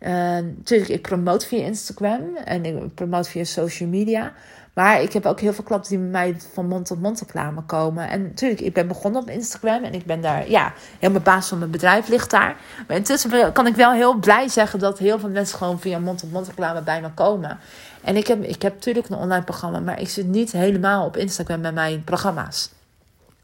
Natuurlijk, 0.00 0.90
ik 0.90 1.02
promote 1.02 1.46
via 1.46 1.64
Instagram 1.64 2.36
en 2.44 2.64
ik 2.64 2.94
promote 2.94 3.30
via 3.30 3.44
social 3.44 3.88
media. 3.88 4.32
Maar 4.78 5.02
ik 5.02 5.12
heb 5.12 5.26
ook 5.26 5.40
heel 5.40 5.52
veel 5.52 5.64
klanten 5.64 5.90
die 5.90 5.98
met 5.98 6.10
mij 6.10 6.36
van 6.52 6.68
mond 6.68 6.86
tot 6.86 7.00
mond 7.00 7.20
reclame 7.20 7.62
komen. 7.62 8.08
En 8.08 8.22
natuurlijk, 8.22 8.60
ik 8.60 8.72
ben 8.72 8.88
begonnen 8.88 9.20
op 9.20 9.30
Instagram 9.30 9.84
en 9.84 9.92
ik 9.92 10.04
ben 10.04 10.20
daar, 10.20 10.50
ja, 10.50 10.72
heel 10.98 11.10
mijn 11.10 11.22
baas 11.22 11.48
van 11.48 11.58
mijn 11.58 11.70
bedrijf 11.70 12.08
ligt 12.08 12.30
daar. 12.30 12.56
Maar 12.86 12.96
intussen 12.96 13.52
kan 13.52 13.66
ik 13.66 13.74
wel 13.74 13.92
heel 13.92 14.14
blij 14.14 14.48
zeggen 14.48 14.78
dat 14.78 14.98
heel 14.98 15.18
veel 15.18 15.28
mensen 15.28 15.58
gewoon 15.58 15.80
via 15.80 15.98
mond 15.98 16.18
tot 16.18 16.32
mond 16.32 16.46
reclame 16.46 16.82
bij 16.82 17.00
me 17.00 17.10
komen. 17.10 17.58
En 18.02 18.16
ik 18.16 18.26
heb, 18.26 18.42
ik 18.42 18.62
heb 18.62 18.74
natuurlijk 18.74 19.08
een 19.08 19.16
online 19.16 19.44
programma, 19.44 19.80
maar 19.80 20.00
ik 20.00 20.08
zit 20.08 20.26
niet 20.26 20.52
helemaal 20.52 21.06
op 21.06 21.16
Instagram 21.16 21.60
met 21.60 21.74
mijn 21.74 22.04
programma's. 22.04 22.70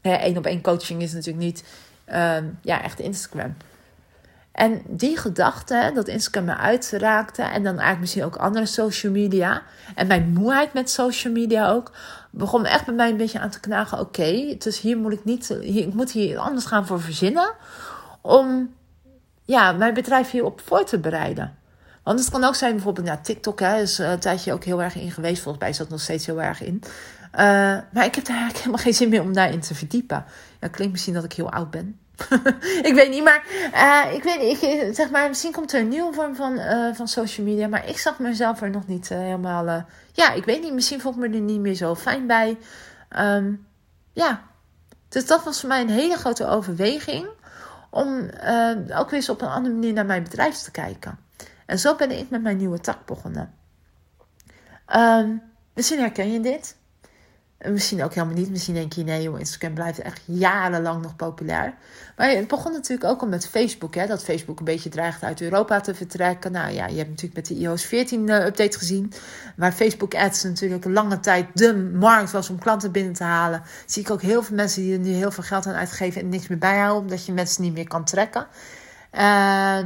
Eén 0.01 0.37
op 0.37 0.45
één 0.45 0.61
coaching 0.61 1.01
is 1.01 1.13
natuurlijk 1.13 1.45
niet, 1.45 1.63
uh, 2.09 2.37
ja, 2.61 2.83
echt 2.83 2.99
Instagram. 2.99 3.55
En 4.55 4.81
die 4.87 5.17
gedachte, 5.17 5.91
dat 5.93 6.07
Instagram 6.07 6.45
me 6.45 6.55
uitraakte 6.55 7.41
en 7.41 7.63
dan 7.63 7.73
eigenlijk 7.73 7.99
misschien 7.99 8.23
ook 8.23 8.35
andere 8.35 8.65
social 8.65 9.11
media 9.11 9.61
en 9.95 10.07
mijn 10.07 10.29
moeheid 10.33 10.73
met 10.73 10.89
social 10.89 11.33
media 11.33 11.69
ook, 11.69 11.91
begon 12.29 12.65
echt 12.65 12.85
bij 12.85 12.93
mij 12.93 13.09
een 13.09 13.17
beetje 13.17 13.39
aan 13.39 13.49
te 13.49 13.59
knagen. 13.59 13.99
Oké, 13.99 14.55
dus 14.57 14.79
hier 14.79 14.97
moet 14.97 15.11
ik 15.11 15.25
niet, 15.25 15.47
hier, 15.61 15.87
ik 15.87 15.93
moet 15.93 16.11
hier 16.11 16.37
anders 16.37 16.65
gaan 16.65 16.85
voor 16.85 17.01
verzinnen 17.01 17.53
om 18.21 18.73
ja, 19.45 19.71
mijn 19.71 19.93
bedrijf 19.93 20.31
hierop 20.31 20.61
voor 20.65 20.85
te 20.85 20.99
bereiden. 20.99 21.57
Want 22.03 22.19
het 22.19 22.29
kan 22.29 22.43
ook 22.43 22.55
zijn 22.55 22.73
bijvoorbeeld, 22.73 23.07
nou, 23.07 23.19
TikTok 23.21 23.59
hè, 23.59 23.81
is 23.81 23.97
een 23.97 24.19
tijdje 24.19 24.53
ook 24.53 24.63
heel 24.63 24.81
erg 24.81 24.95
in 24.95 25.11
geweest. 25.11 25.41
Volgens 25.41 25.63
mij 25.63 25.73
dat 25.77 25.89
nog 25.89 26.01
steeds 26.01 26.25
heel 26.25 26.41
erg 26.41 26.61
in. 26.61 26.81
Uh, 26.83 27.39
maar 27.91 28.05
ik 28.05 28.15
heb 28.15 28.25
daar 28.25 28.37
eigenlijk 28.37 28.57
helemaal 28.63 28.83
geen 28.83 28.93
zin 28.93 29.09
meer 29.09 29.21
om 29.21 29.33
daarin 29.33 29.59
te 29.59 29.75
verdiepen. 29.75 30.25
Ja, 30.59 30.67
klinkt 30.67 30.93
misschien 30.93 31.13
dat 31.13 31.23
ik 31.23 31.33
heel 31.33 31.51
oud 31.51 31.71
ben. 31.71 31.99
ik 32.89 32.91
weet 32.93 33.09
niet, 33.09 33.23
maar 33.23 33.43
uh, 33.73 34.13
ik 34.13 34.23
weet 34.23 34.41
niet, 34.41 34.61
ik, 34.61 34.95
zeg 34.95 35.09
maar, 35.09 35.27
misschien 35.27 35.51
komt 35.51 35.73
er 35.73 35.79
een 35.79 35.87
nieuwe 35.87 36.13
vorm 36.13 36.35
van, 36.35 36.53
uh, 36.53 36.93
van 36.93 37.07
social 37.07 37.45
media, 37.45 37.67
maar 37.67 37.89
ik 37.89 37.97
zag 37.97 38.19
mezelf 38.19 38.61
er 38.61 38.69
nog 38.69 38.87
niet 38.87 39.09
uh, 39.09 39.17
helemaal, 39.17 39.85
ja, 40.11 40.33
ik 40.33 40.45
weet 40.45 40.61
niet, 40.61 40.73
misschien 40.73 41.01
voel 41.01 41.11
ik 41.11 41.17
me 41.17 41.29
er 41.29 41.39
niet 41.39 41.59
meer 41.59 41.73
zo 41.73 41.95
fijn 41.95 42.27
bij. 42.27 42.57
Um, 43.17 43.67
ja, 44.13 44.41
dus 45.09 45.25
dat 45.25 45.43
was 45.43 45.59
voor 45.59 45.69
mij 45.69 45.81
een 45.81 45.89
hele 45.89 46.17
grote 46.17 46.47
overweging 46.47 47.27
om 47.89 48.29
ook 48.95 49.09
weer 49.09 49.13
eens 49.13 49.29
op 49.29 49.41
een 49.41 49.47
andere 49.47 49.73
manier 49.73 49.93
naar 49.93 50.05
mijn 50.05 50.23
bedrijf 50.23 50.55
te 50.55 50.71
kijken. 50.71 51.19
En 51.65 51.79
zo 51.79 51.95
ben 51.95 52.11
ik 52.11 52.29
met 52.29 52.41
mijn 52.41 52.57
nieuwe 52.57 52.79
tak 52.79 53.05
begonnen. 53.05 53.53
Um, 54.95 55.41
misschien 55.73 55.99
herken 55.99 56.31
je 56.31 56.39
dit. 56.39 56.75
Misschien 57.59 58.03
ook 58.03 58.13
helemaal 58.13 58.35
niet. 58.35 58.49
Misschien 58.49 58.73
denk 58.73 58.93
je, 58.93 59.03
nee 59.03 59.21
joh, 59.21 59.39
Instagram 59.39 59.73
blijft 59.73 59.99
echt 59.99 60.21
jarenlang 60.25 61.01
nog 61.01 61.15
populair. 61.15 61.73
Maar 62.15 62.29
het 62.29 62.47
begon 62.47 62.71
natuurlijk 62.71 63.09
ook 63.09 63.21
al 63.21 63.27
met 63.27 63.47
Facebook. 63.47 63.95
Hè, 63.95 64.07
dat 64.07 64.23
Facebook 64.23 64.59
een 64.59 64.65
beetje 64.65 64.89
dreigt 64.89 65.23
uit 65.23 65.41
Europa 65.41 65.81
te 65.81 65.95
vertrekken. 65.95 66.51
Nou 66.51 66.73
ja, 66.73 66.87
je 66.87 66.97
hebt 66.97 67.09
natuurlijk 67.09 67.35
met 67.35 67.45
de 67.45 67.55
iOS 67.55 67.85
14 67.85 68.27
uh, 68.27 68.45
update 68.45 68.77
gezien. 68.77 69.13
Waar 69.55 69.71
Facebook 69.71 70.15
ads 70.15 70.43
natuurlijk 70.43 70.85
lange 70.85 71.19
tijd 71.19 71.47
de 71.53 71.75
markt 71.93 72.31
was 72.31 72.49
om 72.49 72.59
klanten 72.59 72.91
binnen 72.91 73.13
te 73.13 73.23
halen. 73.23 73.63
Zie 73.85 74.01
ik 74.01 74.09
ook 74.09 74.21
heel 74.21 74.43
veel 74.43 74.55
mensen 74.55 74.81
die 74.81 74.93
er 74.93 74.99
nu 74.99 75.11
heel 75.11 75.31
veel 75.31 75.43
geld 75.43 75.65
aan 75.65 75.73
uitgeven 75.73 76.21
en 76.21 76.29
niks 76.29 76.47
meer 76.47 76.57
bijhouden. 76.57 77.01
Omdat 77.01 77.25
je 77.25 77.33
mensen 77.33 77.63
niet 77.63 77.73
meer 77.73 77.87
kan 77.87 78.05
trekken. 78.05 78.47
Uh, 79.13 79.79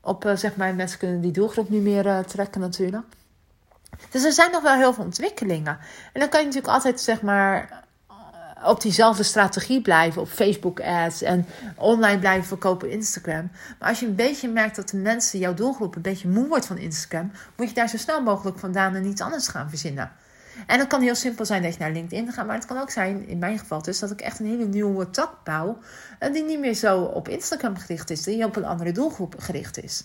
op, 0.00 0.24
uh, 0.24 0.36
zeg 0.36 0.56
maar, 0.56 0.74
mensen 0.74 0.98
kunnen 0.98 1.20
die 1.20 1.32
doelgroep 1.32 1.68
niet 1.68 1.82
meer 1.82 2.24
trekken 2.24 2.60
natuurlijk. 2.60 3.04
Dus 4.10 4.24
er 4.24 4.32
zijn 4.32 4.50
nog 4.50 4.62
wel 4.62 4.76
heel 4.76 4.94
veel 4.94 5.04
ontwikkelingen. 5.04 5.78
En 6.12 6.20
dan 6.20 6.28
kan 6.28 6.40
je 6.40 6.46
natuurlijk 6.46 6.74
altijd, 6.74 7.00
zeg 7.00 7.22
maar, 7.22 7.82
op 8.64 8.80
diezelfde 8.80 9.22
strategie 9.22 9.80
blijven 9.80 10.22
op 10.22 10.28
Facebook 10.28 10.80
ads 10.80 11.22
en 11.22 11.46
online 11.76 12.18
blijven 12.18 12.44
verkopen 12.44 12.86
op 12.86 12.94
Instagram. 12.94 13.50
Maar 13.78 13.88
als 13.88 14.00
je 14.00 14.06
een 14.06 14.14
beetje 14.14 14.48
merkt 14.48 14.76
dat 14.76 14.88
de 14.88 14.96
mensen, 14.96 15.38
jouw 15.38 15.54
doelgroep, 15.54 15.96
een 15.96 16.02
beetje 16.02 16.28
moe 16.28 16.48
wordt 16.48 16.66
van 16.66 16.78
Instagram, 16.78 17.32
moet 17.56 17.68
je 17.68 17.74
daar 17.74 17.88
zo 17.88 17.96
snel 17.96 18.22
mogelijk 18.22 18.58
vandaan 18.58 18.94
en 18.94 19.06
iets 19.06 19.20
anders 19.20 19.48
gaan 19.48 19.68
verzinnen. 19.68 20.12
En 20.66 20.78
dat 20.78 20.86
kan 20.86 21.00
heel 21.00 21.14
simpel 21.14 21.44
zijn 21.44 21.62
dat 21.62 21.72
je 21.72 21.78
naar 21.78 21.92
LinkedIn 21.92 22.32
gaat, 22.32 22.46
maar 22.46 22.54
het 22.56 22.66
kan 22.66 22.78
ook 22.78 22.90
zijn, 22.90 23.28
in 23.28 23.38
mijn 23.38 23.58
geval 23.58 23.82
dus, 23.82 23.98
dat 23.98 24.10
ik 24.10 24.20
echt 24.20 24.40
een 24.40 24.46
hele 24.46 24.64
nieuwe 24.64 25.10
tak 25.10 25.44
bouw, 25.44 25.78
die 26.32 26.44
niet 26.44 26.58
meer 26.58 26.74
zo 26.74 27.00
op 27.00 27.28
Instagram 27.28 27.76
gericht 27.76 28.10
is, 28.10 28.22
die 28.22 28.44
op 28.44 28.56
een 28.56 28.64
andere 28.64 28.92
doelgroep 28.92 29.34
gericht 29.38 29.82
is. 29.82 30.04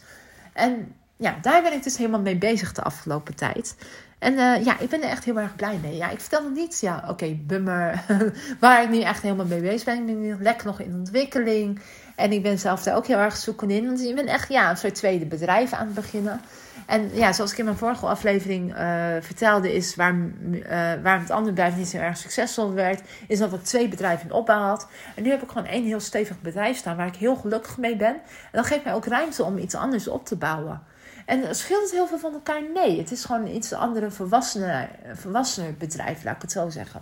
En 0.54 0.96
ja, 1.20 1.38
daar 1.42 1.62
ben 1.62 1.74
ik 1.74 1.84
dus 1.84 1.98
helemaal 1.98 2.22
mee 2.22 2.38
bezig 2.38 2.74
de 2.74 2.82
afgelopen 2.82 3.36
tijd. 3.36 3.76
En 4.20 4.34
uh, 4.34 4.66
ja, 4.66 4.80
ik 4.80 4.90
ben 4.90 5.04
er 5.04 5.10
echt 5.10 5.26
heel 5.26 5.40
erg 5.40 5.56
blij 5.56 5.80
mee. 5.82 5.96
Ja, 5.96 6.10
ik 6.10 6.20
vertel 6.20 6.44
nog 6.44 6.54
niet, 6.54 6.80
ja, 6.80 7.04
oké, 7.08 7.38
bummer, 7.42 8.04
waar 8.60 8.84
ik 8.84 8.90
nu 8.90 9.02
echt 9.02 9.22
helemaal 9.22 9.46
mee 9.46 9.62
bezig 9.62 9.84
ben. 9.84 9.98
Ik 9.98 10.06
ben 10.06 10.22
nu 10.22 10.36
lekker 10.40 10.68
nog 10.68 10.80
in 10.80 10.94
ontwikkeling. 10.94 11.80
En 12.16 12.32
ik 12.32 12.44
ben 12.44 12.60
zelf 12.60 12.84
daar 12.84 12.96
ook 12.96 13.08
heel 13.08 13.18
erg 13.18 13.36
zoeken 13.36 13.70
in. 13.70 13.86
Want 13.86 14.00
ik 14.00 14.16
ben 14.16 14.28
echt 14.28 14.50
ja, 14.50 14.70
een 14.70 14.78
soort 14.78 14.96
tweede 14.96 15.26
bedrijf 15.26 15.74
aan 15.74 15.86
het 15.86 15.96
beginnen. 15.96 16.42
En 16.86 17.10
ja, 17.14 17.34
zoals 17.34 17.52
ik 17.52 17.58
in 17.58 17.66
mijn 17.66 17.78
vorige 17.78 18.06
aflevering 18.06 18.78
uh, 18.78 19.06
vertelde, 19.20 19.74
is 19.74 19.96
waar, 19.96 20.16
uh, 20.16 20.62
waar 21.04 21.20
het 21.20 21.30
andere 21.30 21.54
bedrijf 21.54 21.76
niet 21.76 21.88
zo 21.88 21.98
erg 21.98 22.18
succesvol 22.18 22.74
werd, 22.74 23.02
is 23.28 23.40
dat 23.40 23.54
ik 23.54 23.64
twee 23.64 23.88
bedrijven 23.88 24.26
in 24.26 24.34
opbouw 24.34 24.62
had. 24.62 24.88
En 25.16 25.24
nu 25.24 25.30
heb 25.30 25.44
ik 25.44 25.50
gewoon 25.50 25.68
één 25.68 25.86
heel 25.86 26.00
stevig 26.00 26.42
bedrijf 26.42 26.78
staan 26.78 26.98
waar 26.98 27.08
ik 27.08 27.16
heel 27.16 27.36
gelukkig 27.36 27.78
mee 27.78 27.96
ben. 27.96 28.14
En 28.14 28.22
dat 28.52 28.66
geeft 28.66 28.84
mij 28.84 28.94
ook 28.94 29.06
ruimte 29.06 29.44
om 29.44 29.58
iets 29.58 29.76
anders 29.76 30.08
op 30.08 30.26
te 30.26 30.36
bouwen. 30.36 30.82
En 31.30 31.56
scheelt 31.56 31.82
het 31.82 31.92
heel 31.92 32.08
veel 32.08 32.18
van 32.18 32.34
elkaar? 32.34 32.62
Nee, 32.74 32.98
het 32.98 33.12
is 33.12 33.26
gewoon 33.26 33.48
iets 33.48 33.74
andere 33.74 34.12
volwassener, 34.12 35.78
bedrijf, 35.78 36.24
laat 36.24 36.36
ik 36.36 36.42
het 36.42 36.52
zo 36.52 36.70
zeggen. 36.70 37.02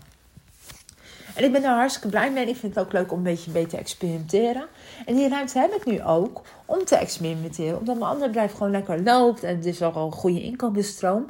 En 1.36 1.44
ik 1.44 1.52
ben 1.52 1.62
daar 1.62 1.76
hartstikke 1.76 2.08
blij 2.08 2.32
mee. 2.32 2.48
Ik 2.48 2.56
vind 2.56 2.76
het 2.76 2.86
ook 2.86 2.92
leuk 2.92 3.12
om 3.12 3.18
een 3.18 3.24
beetje 3.24 3.52
beter 3.52 3.70
te 3.70 3.78
experimenteren. 3.78 4.66
En 5.06 5.16
die 5.16 5.30
ruimte 5.30 5.60
heb 5.60 5.74
ik 5.74 5.86
nu 5.86 6.04
ook 6.04 6.42
om 6.66 6.86
te 6.86 6.96
experimenteren. 6.96 7.80
Omdat 7.80 7.98
mijn 7.98 8.12
andere 8.12 8.28
bedrijf 8.28 8.52
gewoon 8.52 8.72
lekker 8.72 9.04
loopt. 9.04 9.44
En 9.44 9.56
het 9.56 9.66
is 9.66 9.82
ook 9.82 9.96
al 9.96 10.06
een 10.06 10.12
goede 10.12 10.42
inkomensstroom. 10.42 11.26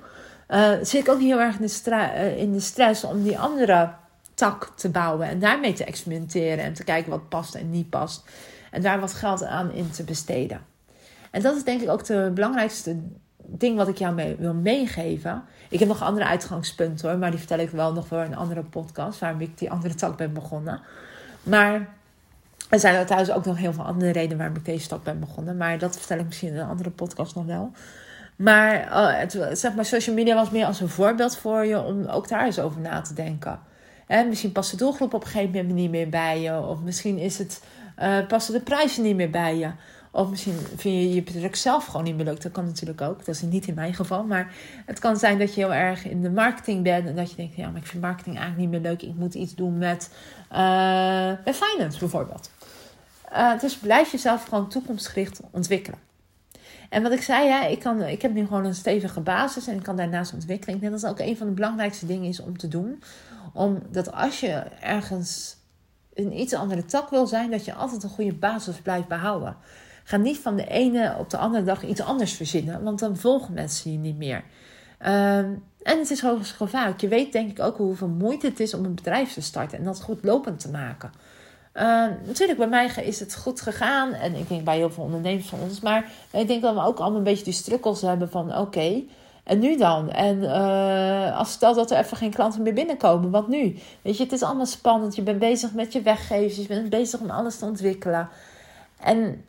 Uh, 0.50 0.72
zit 0.82 1.02
ik 1.02 1.10
ook 1.10 1.20
niet 1.20 1.28
heel 1.28 1.40
erg 1.40 1.60
in 1.60 1.68
de, 1.68 1.92
uh, 1.92 2.38
in 2.38 2.54
de 2.54 2.60
stress 2.60 3.04
om 3.04 3.24
die 3.24 3.40
andere 3.40 3.94
tak 4.34 4.72
te 4.76 4.90
bouwen. 4.90 5.28
En 5.28 5.40
daarmee 5.40 5.74
te 5.74 5.84
experimenteren. 5.84 6.64
En 6.64 6.74
te 6.74 6.84
kijken 6.84 7.12
wat 7.12 7.30
past 7.30 7.56
en 7.56 7.72
niet 7.72 7.90
past. 7.90 8.24
En 8.72 8.82
daar 8.82 9.00
wat 9.00 9.14
geld 9.14 9.44
aan 9.44 9.72
in 9.72 9.92
te 9.92 10.04
besteden. 10.04 10.76
En 11.32 11.42
dat 11.42 11.56
is 11.56 11.64
denk 11.64 11.82
ik 11.82 11.90
ook 11.90 12.06
de 12.06 12.32
belangrijkste 12.34 12.98
ding 13.38 13.78
wat 13.78 13.88
ik 13.88 13.98
jou 13.98 14.14
mee, 14.14 14.36
wil 14.36 14.54
meegeven. 14.54 15.44
Ik 15.70 15.80
heb 15.80 15.88
nog 15.88 16.04
andere 16.04 16.26
uitgangspunten 16.26 17.10
hoor, 17.10 17.18
maar 17.18 17.30
die 17.30 17.40
vertel 17.40 17.60
ik 17.60 17.70
wel 17.70 17.94
nog 17.94 18.08
voor 18.08 18.18
een 18.18 18.36
andere 18.36 18.64
podcast, 18.64 19.20
waarom 19.20 19.42
ik 19.42 19.58
die 19.58 19.72
andere 19.72 19.96
tak 19.96 20.18
ben 20.18 20.34
begonnen. 20.34 20.82
Maar 21.44 21.88
er 22.70 22.80
zijn 22.80 23.06
trouwens 23.06 23.32
ook 23.32 23.46
nog 23.46 23.58
heel 23.58 23.74
veel 23.74 23.84
andere 23.84 24.12
redenen 24.12 24.38
waarom 24.38 24.56
ik 24.56 24.66
deze 24.66 24.88
tak 24.88 25.04
ben 25.04 25.20
begonnen, 25.20 25.58
maar 25.58 25.78
dat 25.78 25.98
vertel 25.98 26.18
ik 26.18 26.26
misschien 26.26 26.50
in 26.50 26.58
een 26.58 26.68
andere 26.68 26.90
podcast 26.90 27.36
nog 27.36 27.46
wel. 27.46 27.72
Maar, 28.36 28.74
uh, 28.86 29.20
het, 29.20 29.58
zeg 29.60 29.76
maar 29.76 29.86
social 29.86 30.16
media 30.16 30.36
was 30.36 30.50
meer 30.50 30.66
als 30.66 30.80
een 30.80 30.90
voorbeeld 30.90 31.38
voor 31.38 31.66
je 31.66 31.82
om 31.82 32.06
ook 32.06 32.28
daar 32.28 32.46
eens 32.46 32.60
over 32.60 32.82
na 32.82 33.02
te 33.02 33.14
denken. 33.14 33.60
En 34.08 34.28
misschien 34.28 34.52
past 34.52 34.72
de 34.72 34.78
doelgroep 34.78 35.14
op 35.14 35.22
een 35.22 35.30
gegeven 35.30 35.56
moment 35.56 35.74
niet 35.74 35.90
meer 35.90 36.10
bij 36.10 36.42
je, 36.42 36.60
of 36.60 36.80
misschien 36.80 37.18
is 37.18 37.38
het, 37.38 37.64
uh, 38.00 38.28
passen 38.28 38.54
de 38.54 38.62
prijzen 38.62 39.04
niet 39.04 39.16
meer 39.16 39.30
bij 39.30 39.58
je. 39.58 39.72
Of 40.12 40.30
misschien 40.30 40.58
vind 40.76 40.82
je 40.82 41.14
je 41.14 41.22
product 41.22 41.58
zelf 41.58 41.86
gewoon 41.86 42.04
niet 42.04 42.16
meer 42.16 42.26
leuk. 42.26 42.42
Dat 42.42 42.52
kan 42.52 42.66
natuurlijk 42.66 43.02
ook. 43.02 43.26
Dat 43.26 43.36
is 43.36 43.42
niet 43.42 43.68
in 43.68 43.74
mijn 43.74 43.94
geval. 43.94 44.24
Maar 44.24 44.54
het 44.86 45.00
kan 45.00 45.18
zijn 45.18 45.40
dat 45.40 45.54
je 45.54 45.62
heel 45.62 45.74
erg 45.74 46.06
in 46.06 46.22
de 46.22 46.30
marketing 46.30 46.84
bent. 46.84 47.08
En 47.08 47.16
dat 47.16 47.30
je 47.30 47.36
denkt, 47.36 47.56
ja, 47.56 47.70
maar 47.70 47.82
ik 47.82 47.88
vind 47.88 48.02
marketing 48.02 48.38
eigenlijk 48.38 48.72
niet 48.72 48.82
meer 48.82 48.92
leuk. 48.92 49.02
Ik 49.02 49.16
moet 49.16 49.34
iets 49.34 49.56
doen 49.56 49.78
met, 49.78 50.10
uh, 50.52 51.32
met 51.46 51.56
finance 51.56 52.00
bijvoorbeeld. 52.00 52.52
Uh, 53.34 53.60
dus 53.60 53.78
blijf 53.78 54.12
jezelf 54.12 54.44
gewoon 54.44 54.70
toekomstgericht 54.70 55.40
ontwikkelen. 55.52 56.00
En 56.90 57.04
wat 57.04 57.12
ik 57.12 57.22
zei, 57.22 57.48
ja, 57.48 57.66
ik, 57.66 57.80
kan, 57.80 58.02
ik 58.02 58.22
heb 58.22 58.34
nu 58.34 58.46
gewoon 58.46 58.66
een 58.66 58.76
stevige 58.76 59.20
basis 59.20 59.68
en 59.68 59.76
ik 59.76 59.84
kan 59.84 59.96
daarnaast 59.96 60.34
ontwikkelen. 60.34 60.76
Ik 60.76 60.82
denk 60.82 60.94
dat 60.94 61.02
dat 61.02 61.12
ook 61.12 61.20
een 61.20 61.38
van 61.38 61.48
de 61.48 61.54
belangrijkste 61.54 62.06
dingen 62.06 62.30
is 62.30 62.40
om 62.40 62.58
te 62.58 62.68
doen. 62.68 63.04
Omdat 63.54 64.12
als 64.12 64.40
je 64.40 64.54
ergens 64.80 65.58
een 66.14 66.40
iets 66.40 66.54
andere 66.54 66.86
tak 66.86 67.10
wil 67.10 67.28
zijn, 67.28 67.52
dat 67.52 67.66
je 67.66 67.74
altijd 67.74 68.04
een 68.04 68.10
goede 68.10 68.34
basis 68.34 68.76
blijft 68.76 69.08
behouden. 69.08 69.56
Ga 70.08 70.18
niet 70.18 70.38
van 70.38 70.56
de 70.56 70.68
ene 70.68 71.16
op 71.20 71.30
de 71.30 71.38
andere 71.38 71.64
dag 71.64 71.84
iets 71.84 72.02
anders 72.02 72.34
verzinnen, 72.34 72.84
want 72.84 73.00
dan 73.00 73.18
volgen 73.18 73.54
mensen 73.54 73.92
je 73.92 73.98
niet 73.98 74.18
meer. 74.18 74.44
Ehm, 74.98 75.54
en 75.82 76.00
het 76.00 76.10
is 76.12 76.22
hoogst 76.22 76.52
gevaarlijk. 76.52 77.02
Je 77.02 77.08
weet 77.08 77.32
denk 77.32 77.50
ik 77.50 77.60
ook 77.60 77.78
hoeveel 77.78 78.08
moeite 78.08 78.48
het 78.48 78.60
is 78.60 78.74
om 78.74 78.86
een 78.86 78.96
bedrijf 78.96 79.34
te 79.34 79.42
starten 79.42 79.78
en 79.78 79.84
dat 79.84 80.02
goed 80.02 80.24
lopend 80.24 80.60
te 80.60 80.70
maken. 80.70 81.12
Uh, 81.74 81.84
natuurlijk, 82.26 82.58
bij 82.58 82.68
mij 82.68 82.86
is 82.86 83.20
het 83.20 83.36
goed 83.36 83.62
gegaan. 83.62 84.14
En 84.14 84.36
ik 84.36 84.50
denk 84.50 84.64
bij 84.64 84.78
heel 84.78 84.90
veel 84.90 85.04
ondernemers 85.04 85.48
van 85.48 85.60
ons. 85.60 85.80
Maar 85.80 86.12
ik 86.32 86.48
denk 86.48 86.62
dat 86.62 86.74
we 86.74 86.82
ook 86.84 86.98
allemaal 86.98 87.18
een 87.18 87.24
beetje 87.24 87.44
die 87.44 87.54
strukkels 87.54 88.02
hebben 88.02 88.30
van 88.30 88.58
oké. 88.58 89.04
en 89.44 89.60
nu 89.60 89.78
dan? 89.78 90.12
En 90.12 90.38
uh, 90.38 91.38
als 91.38 91.52
stel 91.52 91.74
dat 91.74 91.92
er 91.92 91.98
even 91.98 92.18
geen 92.18 92.34
klanten 92.34 92.62
meer 92.62 92.74
binnenkomen, 92.74 93.32
wat 93.32 93.48
nu? 93.48 93.76
Weet 94.02 94.18
je, 94.18 94.24
het 94.24 94.32
is 94.32 94.44
allemaal 94.44 94.66
spannend. 94.66 95.16
Je 95.16 95.22
bent 95.22 95.40
bezig 95.40 95.74
met 95.74 95.94
je 95.94 96.02
weggevers. 96.02 96.58
Je 96.58 96.68
bent 96.68 96.90
bezig 96.90 97.20
om 97.20 97.30
alles 97.30 97.58
te 97.58 97.66
ontwikkelen. 97.66 98.30
En 99.00 99.44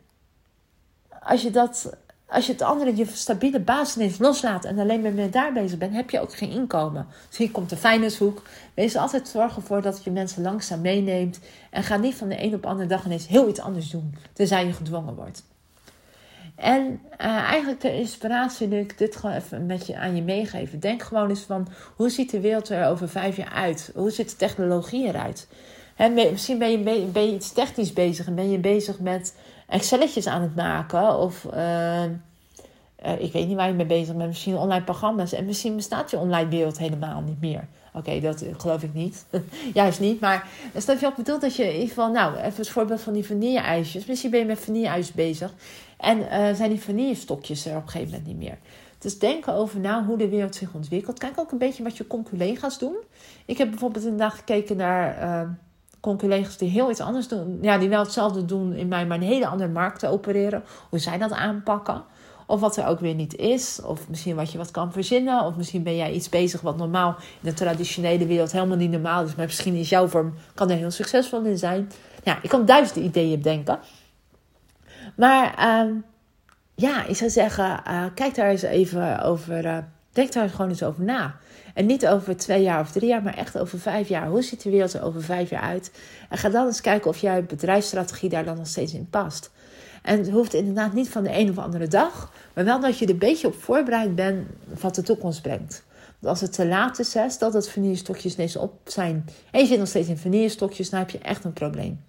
als 1.23 1.41
je, 1.41 1.51
dat, 1.51 1.97
als 2.27 2.45
je 2.45 2.51
het 2.51 2.61
andere, 2.61 2.95
je 2.95 3.05
stabiele 3.05 3.59
basis 3.59 4.17
loslaat 4.17 4.65
en 4.65 4.79
alleen 4.79 5.01
maar 5.01 5.29
daar 5.29 5.53
bezig 5.53 5.77
bent, 5.77 5.93
heb 5.93 6.09
je 6.09 6.19
ook 6.19 6.35
geen 6.35 6.51
inkomen. 6.51 7.07
Dus 7.29 7.37
hier 7.37 7.51
komt 7.51 7.69
de 7.69 7.77
finance 7.77 8.33
Wees 8.73 8.95
altijd 8.95 9.27
zorgen 9.27 9.61
voor 9.61 9.81
dat 9.81 10.03
je 10.03 10.11
mensen 10.11 10.43
langzaam 10.43 10.81
meeneemt. 10.81 11.39
En 11.69 11.83
ga 11.83 11.97
niet 11.97 12.15
van 12.15 12.29
de 12.29 12.43
een 12.43 12.53
op 12.53 12.61
de 12.61 12.67
andere 12.67 12.87
dag 12.87 13.05
ineens 13.05 13.27
heel 13.27 13.49
iets 13.49 13.59
anders 13.59 13.89
doen, 13.89 14.15
tenzij 14.33 14.65
je 14.65 14.73
gedwongen 14.73 15.15
wordt. 15.15 15.43
En 16.59 17.01
uh, 17.21 17.27
eigenlijk 17.27 17.81
de 17.81 17.95
inspiratie 17.95 18.67
nu 18.67 18.79
ik 18.79 18.97
dit 18.97 19.15
gewoon 19.15 19.35
even 19.35 19.65
met 19.65 19.87
je 19.87 19.97
aan 19.97 20.15
je 20.15 20.21
meegeven. 20.21 20.79
Denk 20.79 21.01
gewoon 21.01 21.29
eens 21.29 21.41
van 21.41 21.67
hoe 21.95 22.09
ziet 22.09 22.31
de 22.31 22.39
wereld 22.39 22.69
er 22.69 22.87
over 22.87 23.09
vijf 23.09 23.37
jaar 23.37 23.51
uit? 23.51 23.91
Hoe 23.95 24.11
ziet 24.11 24.29
de 24.29 24.35
technologie 24.35 25.07
eruit? 25.07 25.47
Misschien 26.31 26.57
ben 26.57 26.71
je, 26.71 27.07
ben 27.11 27.25
je 27.25 27.33
iets 27.33 27.51
technisch 27.51 27.93
bezig 27.93 28.27
en 28.27 28.35
ben 28.35 28.51
je 28.51 28.57
bezig 28.57 28.99
met 28.99 29.33
Excelletjes 29.69 30.27
aan 30.27 30.41
het 30.41 30.55
maken. 30.55 31.19
Of 31.19 31.47
uh, 31.53 32.03
ik 33.17 33.31
weet 33.31 33.47
niet 33.47 33.55
waar 33.55 33.67
je 33.67 33.73
mee 33.73 33.85
bezig 33.85 34.15
bent. 34.15 34.27
Misschien 34.27 34.55
online 34.55 34.83
programma's. 34.83 35.33
En 35.33 35.45
misschien 35.45 35.75
bestaat 35.75 36.11
je 36.11 36.17
online 36.17 36.49
wereld 36.49 36.77
helemaal 36.77 37.21
niet 37.21 37.41
meer. 37.41 37.67
Oké, 37.93 38.19
dat 38.19 38.45
geloof 38.57 38.83
ik 38.83 38.93
niet. 38.93 39.25
Juist 39.73 39.99
niet. 39.99 40.19
Maar 40.19 40.47
stel 40.77 40.97
je 40.99 41.05
ook 41.05 41.15
bedoelt 41.15 41.41
dat 41.41 41.55
je 41.55 41.63
in 41.63 41.73
ieder 41.73 41.87
geval... 41.87 42.11
Nou, 42.11 42.35
even 42.35 42.57
het 42.57 42.69
voorbeeld 42.69 43.01
van 43.01 43.13
die 43.13 43.25
vanille-ijsjes. 43.25 44.05
Misschien 44.05 44.31
ben 44.31 44.39
je 44.39 44.45
met 44.45 44.59
vanille-ijs 44.59 45.11
bezig. 45.11 45.53
En 45.97 46.25
zijn 46.55 46.69
die 46.69 46.81
vanille-stokjes 46.81 47.65
er 47.65 47.75
op 47.75 47.83
een 47.83 47.89
gegeven 47.89 48.11
moment 48.11 48.27
niet 48.27 48.37
meer. 48.49 48.57
Dus 48.99 49.19
denk 49.19 49.47
over 49.47 49.79
nou 49.79 50.05
hoe 50.05 50.17
de 50.17 50.29
wereld 50.29 50.55
zich 50.55 50.73
ontwikkelt. 50.73 51.19
Kijk 51.19 51.39
ook 51.39 51.51
een 51.51 51.57
beetje 51.57 51.83
wat 51.83 51.97
je 51.97 52.07
collega's 52.07 52.79
doen. 52.79 52.95
Ik 53.45 53.57
heb 53.57 53.69
bijvoorbeeld 53.69 54.03
inderdaad 54.03 54.33
gekeken 54.33 54.77
naar 54.77 55.17
collega's 55.99 56.57
die 56.57 56.69
heel 56.69 56.89
iets 56.89 56.99
anders 56.99 57.27
doen. 57.27 57.57
Ja, 57.61 57.77
die 57.77 57.89
wel 57.89 58.03
hetzelfde 58.03 58.45
doen 58.45 58.73
in 58.73 58.87
mij, 58.87 59.05
maar 59.05 59.17
een 59.17 59.23
hele 59.23 59.47
andere 59.47 59.69
markt 59.69 60.05
opereren. 60.05 60.63
Hoe 60.89 60.99
zij 60.99 61.17
dat 61.17 61.31
aanpakken. 61.31 62.03
Of 62.45 62.59
wat 62.59 62.77
er 62.77 62.87
ook 62.87 62.99
weer 62.99 63.13
niet 63.13 63.35
is. 63.35 63.81
Of 63.81 64.09
misschien 64.09 64.35
wat 64.35 64.51
je 64.51 64.57
wat 64.57 64.71
kan 64.71 64.91
verzinnen. 64.91 65.45
Of 65.45 65.55
misschien 65.55 65.83
ben 65.83 65.95
jij 65.95 66.11
iets 66.11 66.29
bezig 66.29 66.61
wat 66.61 66.77
normaal 66.77 67.15
in 67.19 67.49
de 67.49 67.53
traditionele 67.53 68.25
wereld 68.25 68.51
helemaal 68.51 68.77
niet 68.77 68.91
normaal 68.91 69.23
is. 69.23 69.35
Maar 69.35 69.45
misschien 69.45 69.75
is 69.75 69.89
jouw 69.89 70.07
vorm, 70.07 70.33
kan 70.53 70.69
er 70.69 70.77
heel 70.77 70.91
succesvol 70.91 71.41
in 71.41 71.57
zijn. 71.57 71.91
Ja, 72.23 72.39
ik 72.41 72.49
kan 72.49 72.65
duizenden 72.65 73.03
ideeën 73.03 73.37
bedenken. 73.37 73.79
Maar 75.15 75.53
ehm, 75.57 75.91
ja, 76.75 77.05
ik 77.05 77.15
zou 77.15 77.29
zeggen, 77.29 77.81
uh, 77.87 78.05
kijk 78.13 78.35
daar 78.35 78.49
eens 78.49 78.61
even 78.61 79.21
over. 79.21 79.65
Uh, 79.65 79.77
denk 80.11 80.33
daar 80.33 80.49
gewoon 80.49 80.69
eens 80.69 80.83
over 80.83 81.03
na. 81.03 81.35
En 81.79 81.85
niet 81.85 82.07
over 82.07 82.37
twee 82.37 82.61
jaar 82.61 82.79
of 82.79 82.91
drie 82.91 83.09
jaar, 83.09 83.23
maar 83.23 83.37
echt 83.37 83.57
over 83.57 83.79
vijf 83.79 84.07
jaar. 84.07 84.27
Hoe 84.27 84.41
ziet 84.41 84.63
de 84.63 84.69
wereld 84.69 84.93
er 84.93 85.03
over 85.03 85.23
vijf 85.23 85.49
jaar 85.49 85.61
uit? 85.61 85.91
En 86.29 86.37
ga 86.37 86.49
dan 86.49 86.65
eens 86.65 86.81
kijken 86.81 87.09
of 87.09 87.17
jouw 87.17 87.41
bedrijfsstrategie 87.41 88.29
daar 88.29 88.45
dan 88.45 88.57
nog 88.57 88.67
steeds 88.67 88.93
in 88.93 89.09
past. 89.09 89.51
En 90.01 90.17
het 90.17 90.29
hoeft 90.29 90.53
inderdaad 90.53 90.93
niet 90.93 91.09
van 91.09 91.23
de 91.23 91.37
een 91.37 91.49
of 91.49 91.57
andere 91.57 91.87
dag, 91.87 92.33
maar 92.53 92.65
wel 92.65 92.79
dat 92.79 92.97
je 92.97 93.05
er 93.05 93.11
een 93.11 93.17
beetje 93.17 93.47
op 93.47 93.61
voorbereid 93.61 94.15
bent 94.15 94.47
wat 94.79 94.95
de 94.95 95.01
toekomst 95.01 95.41
brengt. 95.41 95.83
Want 96.19 96.33
als 96.33 96.41
het 96.41 96.53
te 96.53 96.67
laat 96.67 96.99
is, 96.99 97.13
hè, 97.13 97.29
stel 97.29 97.51
dat 97.51 97.69
vanillestokjes 97.69 98.33
ineens 98.33 98.55
op 98.55 98.73
zijn 98.83 99.25
en 99.51 99.59
je 99.59 99.65
zit 99.65 99.79
nog 99.79 99.87
steeds 99.87 100.07
in 100.07 100.17
vanillestokjes, 100.17 100.89
dan 100.89 100.99
heb 100.99 101.09
je 101.09 101.19
echt 101.19 101.43
een 101.43 101.53
probleem. 101.53 102.03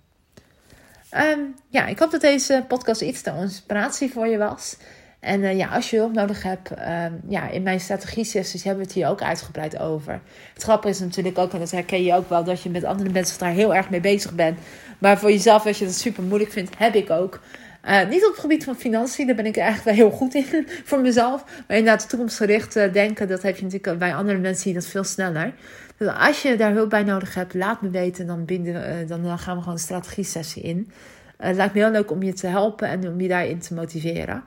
Um, 1.14 1.54
ja, 1.68 1.86
ik 1.86 1.98
hoop 1.98 2.10
dat 2.10 2.20
deze 2.20 2.64
podcast 2.68 3.00
iets 3.00 3.22
te 3.22 3.32
inspiratie 3.40 4.12
voor 4.12 4.26
je 4.26 4.38
was. 4.38 4.76
En 5.20 5.40
uh, 5.40 5.56
ja, 5.56 5.68
als 5.68 5.90
je 5.90 5.96
hulp 5.96 6.12
nodig 6.12 6.42
hebt, 6.42 6.70
um, 6.70 7.20
ja, 7.28 7.48
in 7.48 7.62
mijn 7.62 7.80
strategie-sessies 7.80 8.64
hebben 8.64 8.82
we 8.82 8.88
het 8.88 8.98
hier 8.98 9.08
ook 9.08 9.22
uitgebreid 9.22 9.78
over. 9.78 10.20
Het 10.54 10.62
grappige 10.62 10.94
is 10.94 11.00
natuurlijk 11.00 11.38
ook, 11.38 11.52
en 11.52 11.58
dat 11.58 11.70
herken 11.70 12.02
je 12.02 12.14
ook 12.14 12.28
wel, 12.28 12.44
dat 12.44 12.62
je 12.62 12.70
met 12.70 12.84
andere 12.84 13.10
mensen 13.10 13.38
daar 13.38 13.52
heel 13.52 13.74
erg 13.74 13.90
mee 13.90 14.00
bezig 14.00 14.34
bent. 14.34 14.58
Maar 14.98 15.18
voor 15.18 15.30
jezelf, 15.30 15.66
als 15.66 15.78
je 15.78 15.84
dat 15.84 15.94
super 15.94 16.22
moeilijk 16.22 16.52
vindt, 16.52 16.78
heb 16.78 16.94
ik 16.94 17.10
ook. 17.10 17.40
Uh, 17.84 18.08
niet 18.08 18.24
op 18.24 18.30
het 18.30 18.40
gebied 18.40 18.64
van 18.64 18.76
financiën, 18.76 19.26
daar 19.26 19.36
ben 19.36 19.46
ik 19.46 19.56
eigenlijk 19.56 19.96
wel 19.96 20.08
heel 20.08 20.16
goed 20.16 20.34
in 20.34 20.66
voor 20.88 21.00
mezelf. 21.00 21.44
Maar 21.68 21.76
inderdaad, 21.76 22.08
toekomstgericht 22.08 22.74
denken, 22.92 23.28
dat 23.28 23.42
heb 23.42 23.56
je 23.56 23.62
natuurlijk 23.62 23.98
bij 23.98 24.14
andere 24.14 24.38
mensen 24.38 24.64
die 24.64 24.74
dat 24.74 24.86
veel 24.86 25.04
sneller. 25.04 25.52
Dus 25.96 26.08
als 26.08 26.42
je 26.42 26.56
daar 26.56 26.72
hulp 26.72 26.90
bij 26.90 27.02
nodig 27.02 27.34
hebt, 27.34 27.54
laat 27.54 27.82
me 27.82 27.90
weten. 27.90 28.26
Dan, 28.26 28.44
binden, 28.44 28.74
uh, 28.74 29.08
dan 29.08 29.38
gaan 29.38 29.56
we 29.56 29.62
gewoon 29.62 29.74
een 29.74 29.84
strategie-sessie 29.84 30.62
in. 30.62 30.90
het 31.36 31.56
lijkt 31.56 31.74
me 31.74 31.80
heel 31.80 31.90
leuk 31.90 32.10
om 32.10 32.22
je 32.22 32.32
te 32.32 32.46
helpen 32.46 32.88
en 32.88 33.08
om 33.08 33.20
je 33.20 33.28
daarin 33.28 33.58
te 33.58 33.74
motiveren. 33.74 34.44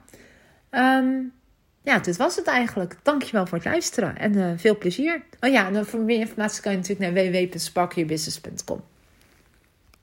Um, 0.75 1.33
ja, 1.81 1.99
dit 1.99 2.17
was 2.17 2.35
het 2.35 2.47
eigenlijk. 2.47 2.95
Dankjewel 3.03 3.45
voor 3.45 3.57
het 3.57 3.67
luisteren 3.67 4.17
en 4.17 4.59
veel 4.59 4.77
plezier. 4.77 5.23
Oh 5.39 5.51
ja, 5.51 5.71
en 5.71 5.85
voor 5.85 5.99
meer 5.99 6.19
informatie 6.19 6.61
kan 6.61 6.71
je 6.71 6.77
natuurlijk 6.77 7.13
naar 7.13 7.23
www.sparkyourbusiness.com. 7.23 8.92